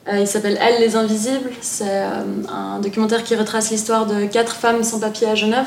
[0.08, 1.50] Euh, il s'appelle Elles les Invisibles.
[1.60, 5.66] C'est euh, un documentaire qui retrace l'histoire de quatre femmes sans papier à Genève.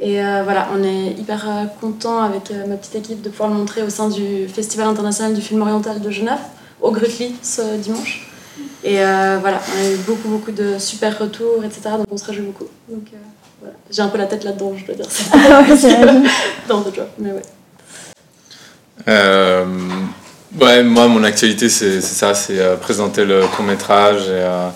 [0.00, 3.50] Et euh, voilà, on est hyper euh, content avec euh, ma petite équipe de pouvoir
[3.50, 6.40] le montrer au sein du Festival international du film oriental de Genève,
[6.80, 8.28] au Grutli, ce dimanche.
[8.82, 11.96] Et euh, voilà, on a eu beaucoup, beaucoup de super retours, etc.
[11.96, 12.68] Donc on se réjouit beaucoup.
[12.88, 13.16] Donc euh,
[13.60, 15.06] voilà, j'ai un peu la tête là-dedans, je dois dire.
[15.32, 16.28] Ah ouais.
[16.68, 17.42] Dans Drop, mais ouais.
[19.08, 19.64] Euh,
[20.60, 24.22] ouais, moi, mon actualité, c'est ça, c'est euh, présenter le court métrage.
[24.24, 24.68] Et, euh,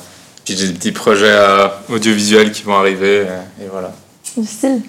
[0.44, 3.26] puis j'ai des petits projets euh, audiovisuels qui vont arriver.
[3.58, 3.92] Et, et voilà.
[4.38, 4.80] Du style.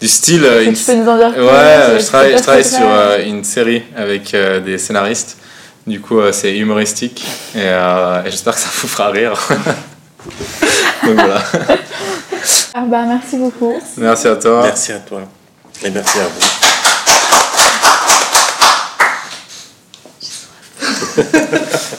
[0.00, 0.44] Du style.
[0.44, 2.64] euh, une- tu peux nous en dire plus Ouais, euh, veux je travaille, je travaille
[2.64, 5.36] sur euh, une série avec euh, des scénaristes.
[5.86, 7.24] Du coup, euh, c'est humoristique
[7.56, 9.32] et, euh, et j'espère que ça vous fera rire.
[11.04, 11.42] Donc voilà.
[12.74, 13.74] Ah bah merci beaucoup.
[13.96, 14.62] Merci à toi.
[14.64, 15.22] Merci à toi.
[15.84, 16.46] Et merci à vous.